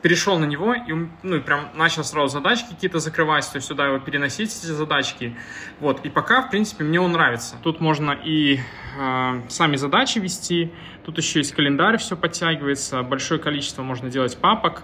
перешел 0.03 0.39
на 0.39 0.45
него 0.45 0.75
и, 0.75 0.93
ну, 1.23 1.37
и 1.37 1.41
прям 1.41 1.69
начал 1.75 2.05
сразу 2.05 2.29
задачки 2.29 2.71
какие-то 2.71 2.99
закрывать, 2.99 3.49
то 3.51 3.57
есть 3.57 3.69
сюда 3.69 3.87
его 3.87 3.99
переносить, 3.99 4.51
эти 4.51 4.67
задачки. 4.67 5.37
Вот, 5.81 6.05
и 6.05 6.11
пока, 6.11 6.43
в 6.43 6.51
принципе, 6.51 6.85
мне 6.85 7.01
он 7.01 7.13
нравится. 7.13 7.57
Тут 7.63 7.81
можно 7.81 8.11
и 8.13 8.59
э, 8.99 9.43
сами 9.49 9.77
задачи 9.77 10.19
вести, 10.19 10.73
тут 11.05 11.19
еще 11.19 11.39
есть 11.39 11.55
календарь, 11.55 11.99
все 11.99 12.17
подтягивается, 12.17 13.03
большое 13.03 13.41
количество 13.41 13.83
можно 13.83 14.11
делать 14.11 14.37
папок, 14.37 14.83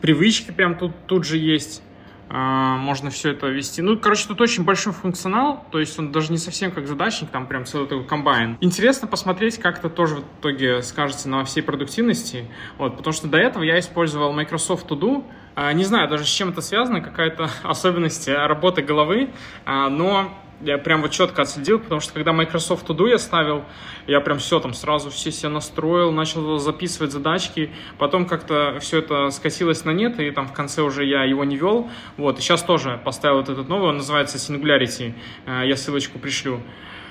привычки 0.00 0.50
прям 0.50 0.76
тут, 0.76 0.92
тут 1.06 1.26
же 1.26 1.36
есть. 1.36 1.82
А, 2.28 2.76
можно 2.76 3.10
все 3.10 3.32
это 3.32 3.48
вести. 3.48 3.82
Ну, 3.82 3.98
короче, 3.98 4.26
тут 4.26 4.40
очень 4.40 4.64
большой 4.64 4.92
функционал, 4.92 5.64
то 5.70 5.78
есть 5.78 5.98
он 5.98 6.12
даже 6.12 6.32
не 6.32 6.38
совсем 6.38 6.70
как 6.70 6.86
задачник, 6.86 7.30
там 7.30 7.46
прям 7.46 7.64
целый 7.66 7.86
такой 7.86 8.04
комбайн. 8.04 8.56
Интересно 8.60 9.06
посмотреть, 9.06 9.58
как 9.58 9.78
это 9.78 9.90
тоже 9.90 10.16
в 10.16 10.24
итоге 10.40 10.82
скажется 10.82 11.28
на 11.28 11.44
всей 11.44 11.62
продуктивности, 11.62 12.46
вот, 12.78 12.96
потому 12.96 13.12
что 13.12 13.28
до 13.28 13.38
этого 13.38 13.62
я 13.62 13.78
использовал 13.78 14.32
Microsoft 14.32 14.90
To 14.90 14.98
Do, 14.98 15.24
а, 15.54 15.72
не 15.72 15.84
знаю 15.84 16.08
даже 16.08 16.24
с 16.24 16.28
чем 16.28 16.50
это 16.50 16.60
связано, 16.60 17.00
какая-то 17.00 17.50
особенность 17.62 18.28
работы 18.28 18.82
головы, 18.82 19.30
а, 19.64 19.88
но 19.88 20.32
я 20.64 20.78
прям 20.78 21.02
вот 21.02 21.10
четко 21.10 21.42
отследил, 21.42 21.78
потому 21.78 22.00
что 22.00 22.14
когда 22.14 22.32
Microsoft 22.32 22.88
To 22.88 22.96
Do 22.96 23.08
я 23.08 23.18
ставил, 23.18 23.64
я 24.06 24.20
прям 24.20 24.38
все 24.38 24.60
там 24.60 24.72
сразу 24.72 25.10
все 25.10 25.30
себе 25.30 25.50
настроил, 25.50 26.10
начал 26.10 26.58
записывать 26.58 27.12
задачки, 27.12 27.70
потом 27.98 28.26
как-то 28.26 28.78
все 28.80 28.98
это 28.98 29.30
скосилось 29.30 29.84
на 29.84 29.90
нет, 29.90 30.18
и 30.18 30.30
там 30.30 30.48
в 30.48 30.52
конце 30.52 30.82
уже 30.82 31.04
я 31.04 31.24
его 31.24 31.44
не 31.44 31.56
вел, 31.56 31.90
вот, 32.16 32.38
и 32.38 32.42
сейчас 32.42 32.62
тоже 32.62 33.00
поставил 33.04 33.36
вот 33.36 33.48
этот 33.48 33.68
новый, 33.68 33.90
он 33.90 33.98
называется 33.98 34.38
Singularity, 34.38 35.14
э, 35.46 35.62
я 35.66 35.76
ссылочку 35.76 36.18
пришлю. 36.18 36.60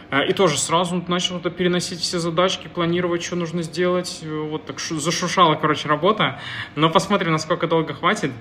Э, 0.10 0.26
и 0.28 0.34
тоже 0.34 0.58
сразу 0.58 1.04
начал 1.08 1.38
это 1.38 1.50
переносить 1.50 2.00
все 2.00 2.20
задачки, 2.20 2.68
планировать, 2.68 3.24
что 3.24 3.36
нужно 3.36 3.62
сделать. 3.62 4.24
Вот 4.24 4.66
так 4.66 4.80
зашушала, 4.80 5.56
короче, 5.56 5.88
работа. 5.88 6.40
Но 6.76 6.90
посмотрим, 6.90 7.32
насколько 7.32 7.68
долго 7.68 7.94
хватит. 7.94 8.32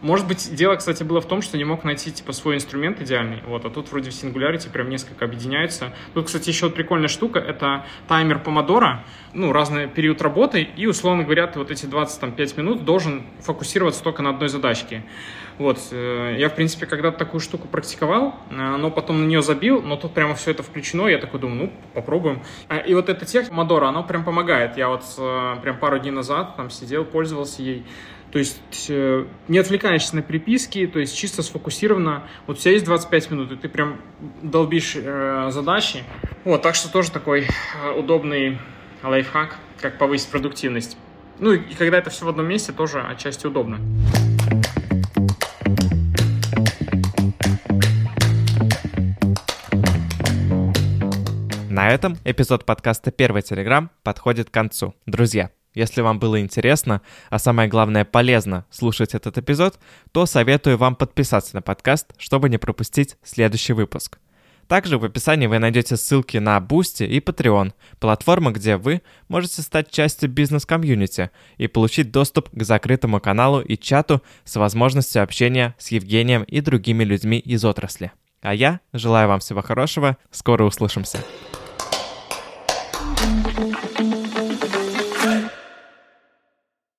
Может 0.00 0.26
быть, 0.26 0.54
дело, 0.54 0.76
кстати, 0.76 1.02
было 1.02 1.20
в 1.20 1.26
том, 1.26 1.42
что 1.42 1.56
не 1.56 1.64
мог 1.64 1.84
найти, 1.84 2.12
типа, 2.12 2.32
свой 2.32 2.56
инструмент 2.56 3.00
идеальный, 3.00 3.42
вот, 3.46 3.64
а 3.64 3.70
тут 3.70 3.90
вроде 3.90 4.10
в 4.10 4.12
Singularity 4.12 4.70
прям 4.70 4.88
несколько 4.88 5.24
объединяются. 5.24 5.92
Тут, 6.14 6.26
кстати, 6.26 6.48
еще 6.48 6.66
вот 6.66 6.74
прикольная 6.74 7.08
штука, 7.08 7.38
это 7.38 7.86
таймер 8.06 8.38
помодора, 8.40 9.04
ну, 9.32 9.52
разный 9.52 9.88
период 9.88 10.20
работы, 10.22 10.62
и, 10.62 10.86
условно 10.86 11.24
говоря, 11.24 11.46
ты 11.46 11.58
вот 11.58 11.70
эти 11.70 11.86
25 11.86 12.56
минут 12.56 12.84
должен 12.84 13.24
фокусироваться 13.40 14.02
только 14.02 14.22
на 14.22 14.30
одной 14.30 14.48
задачке. 14.48 15.02
Вот, 15.58 15.78
э, 15.90 16.36
я, 16.38 16.50
в 16.50 16.54
принципе, 16.54 16.84
когда-то 16.84 17.16
такую 17.16 17.40
штуку 17.40 17.66
практиковал, 17.66 18.34
э, 18.50 18.76
но 18.76 18.90
потом 18.90 19.22
на 19.22 19.26
нее 19.26 19.40
забил, 19.40 19.80
но 19.80 19.96
тут 19.96 20.12
прямо 20.12 20.34
все 20.34 20.50
это 20.50 20.62
включено, 20.62 21.06
я 21.06 21.18
такой 21.18 21.40
думаю, 21.40 21.58
ну, 21.58 21.72
попробуем. 21.94 22.42
А, 22.68 22.76
и 22.76 22.92
вот 22.92 23.08
эта 23.08 23.24
техника 23.24 23.56
Помодора, 23.56 23.86
она 23.88 24.02
прям 24.02 24.22
помогает. 24.22 24.76
Я 24.76 24.88
вот 24.88 25.02
э, 25.16 25.56
прям 25.62 25.78
пару 25.78 25.98
дней 25.98 26.10
назад 26.10 26.56
там 26.56 26.68
сидел, 26.68 27.06
пользовался 27.06 27.62
ей, 27.62 27.86
то 28.32 28.38
есть 28.38 28.86
э, 28.88 29.24
не 29.48 29.58
отвлекаешься 29.58 30.16
на 30.16 30.22
переписки, 30.22 30.86
то 30.86 30.98
есть 30.98 31.16
чисто 31.16 31.42
сфокусированно. 31.42 32.24
Вот 32.46 32.58
у 32.58 32.60
тебя 32.60 32.72
есть 32.72 32.84
25 32.84 33.30
минут, 33.30 33.52
и 33.52 33.56
ты 33.56 33.68
прям 33.68 34.00
долбишь 34.42 34.96
э, 34.96 35.48
задачи. 35.50 36.04
Вот, 36.44 36.62
так 36.62 36.74
что 36.74 36.90
тоже 36.92 37.10
такой 37.10 37.46
э, 37.46 37.92
удобный 37.98 38.58
лайфхак, 39.02 39.56
как 39.80 39.98
повысить 39.98 40.28
продуктивность. 40.28 40.96
Ну 41.38 41.52
и 41.52 41.58
когда 41.74 41.98
это 41.98 42.10
все 42.10 42.24
в 42.24 42.28
одном 42.28 42.46
месте, 42.46 42.72
тоже 42.72 43.00
отчасти 43.00 43.46
удобно. 43.46 43.78
На 51.76 51.90
этом 51.90 52.16
эпизод 52.24 52.64
подкаста 52.64 53.10
«Первый 53.10 53.42
Телеграм» 53.42 53.90
подходит 54.02 54.48
к 54.48 54.52
концу. 54.52 54.94
Друзья, 55.04 55.50
если 55.76 56.00
вам 56.00 56.18
было 56.18 56.40
интересно, 56.40 57.02
а 57.30 57.38
самое 57.38 57.68
главное 57.68 58.04
полезно 58.04 58.64
слушать 58.70 59.14
этот 59.14 59.38
эпизод, 59.38 59.78
то 60.10 60.26
советую 60.26 60.78
вам 60.78 60.96
подписаться 60.96 61.54
на 61.54 61.62
подкаст, 61.62 62.14
чтобы 62.18 62.48
не 62.48 62.58
пропустить 62.58 63.16
следующий 63.22 63.74
выпуск. 63.74 64.18
Также 64.68 64.98
в 64.98 65.04
описании 65.04 65.46
вы 65.46 65.58
найдете 65.58 65.96
ссылки 65.96 66.38
на 66.38 66.58
Boosty 66.58 67.06
и 67.06 67.20
Patreon, 67.20 67.72
платформы, 68.00 68.52
где 68.52 68.78
вы 68.78 69.02
можете 69.28 69.62
стать 69.62 69.90
частью 69.90 70.30
бизнес-комьюнити 70.30 71.30
и 71.58 71.68
получить 71.68 72.10
доступ 72.10 72.48
к 72.50 72.64
закрытому 72.64 73.20
каналу 73.20 73.60
и 73.60 73.76
чату 73.76 74.22
с 74.44 74.56
возможностью 74.56 75.22
общения 75.22 75.76
с 75.78 75.88
Евгением 75.88 76.42
и 76.42 76.60
другими 76.62 77.04
людьми 77.04 77.38
из 77.38 77.64
отрасли. 77.64 78.12
А 78.40 78.54
я 78.54 78.80
желаю 78.92 79.28
вам 79.28 79.40
всего 79.40 79.62
хорошего, 79.62 80.16
скоро 80.30 80.64
услышимся. 80.64 81.22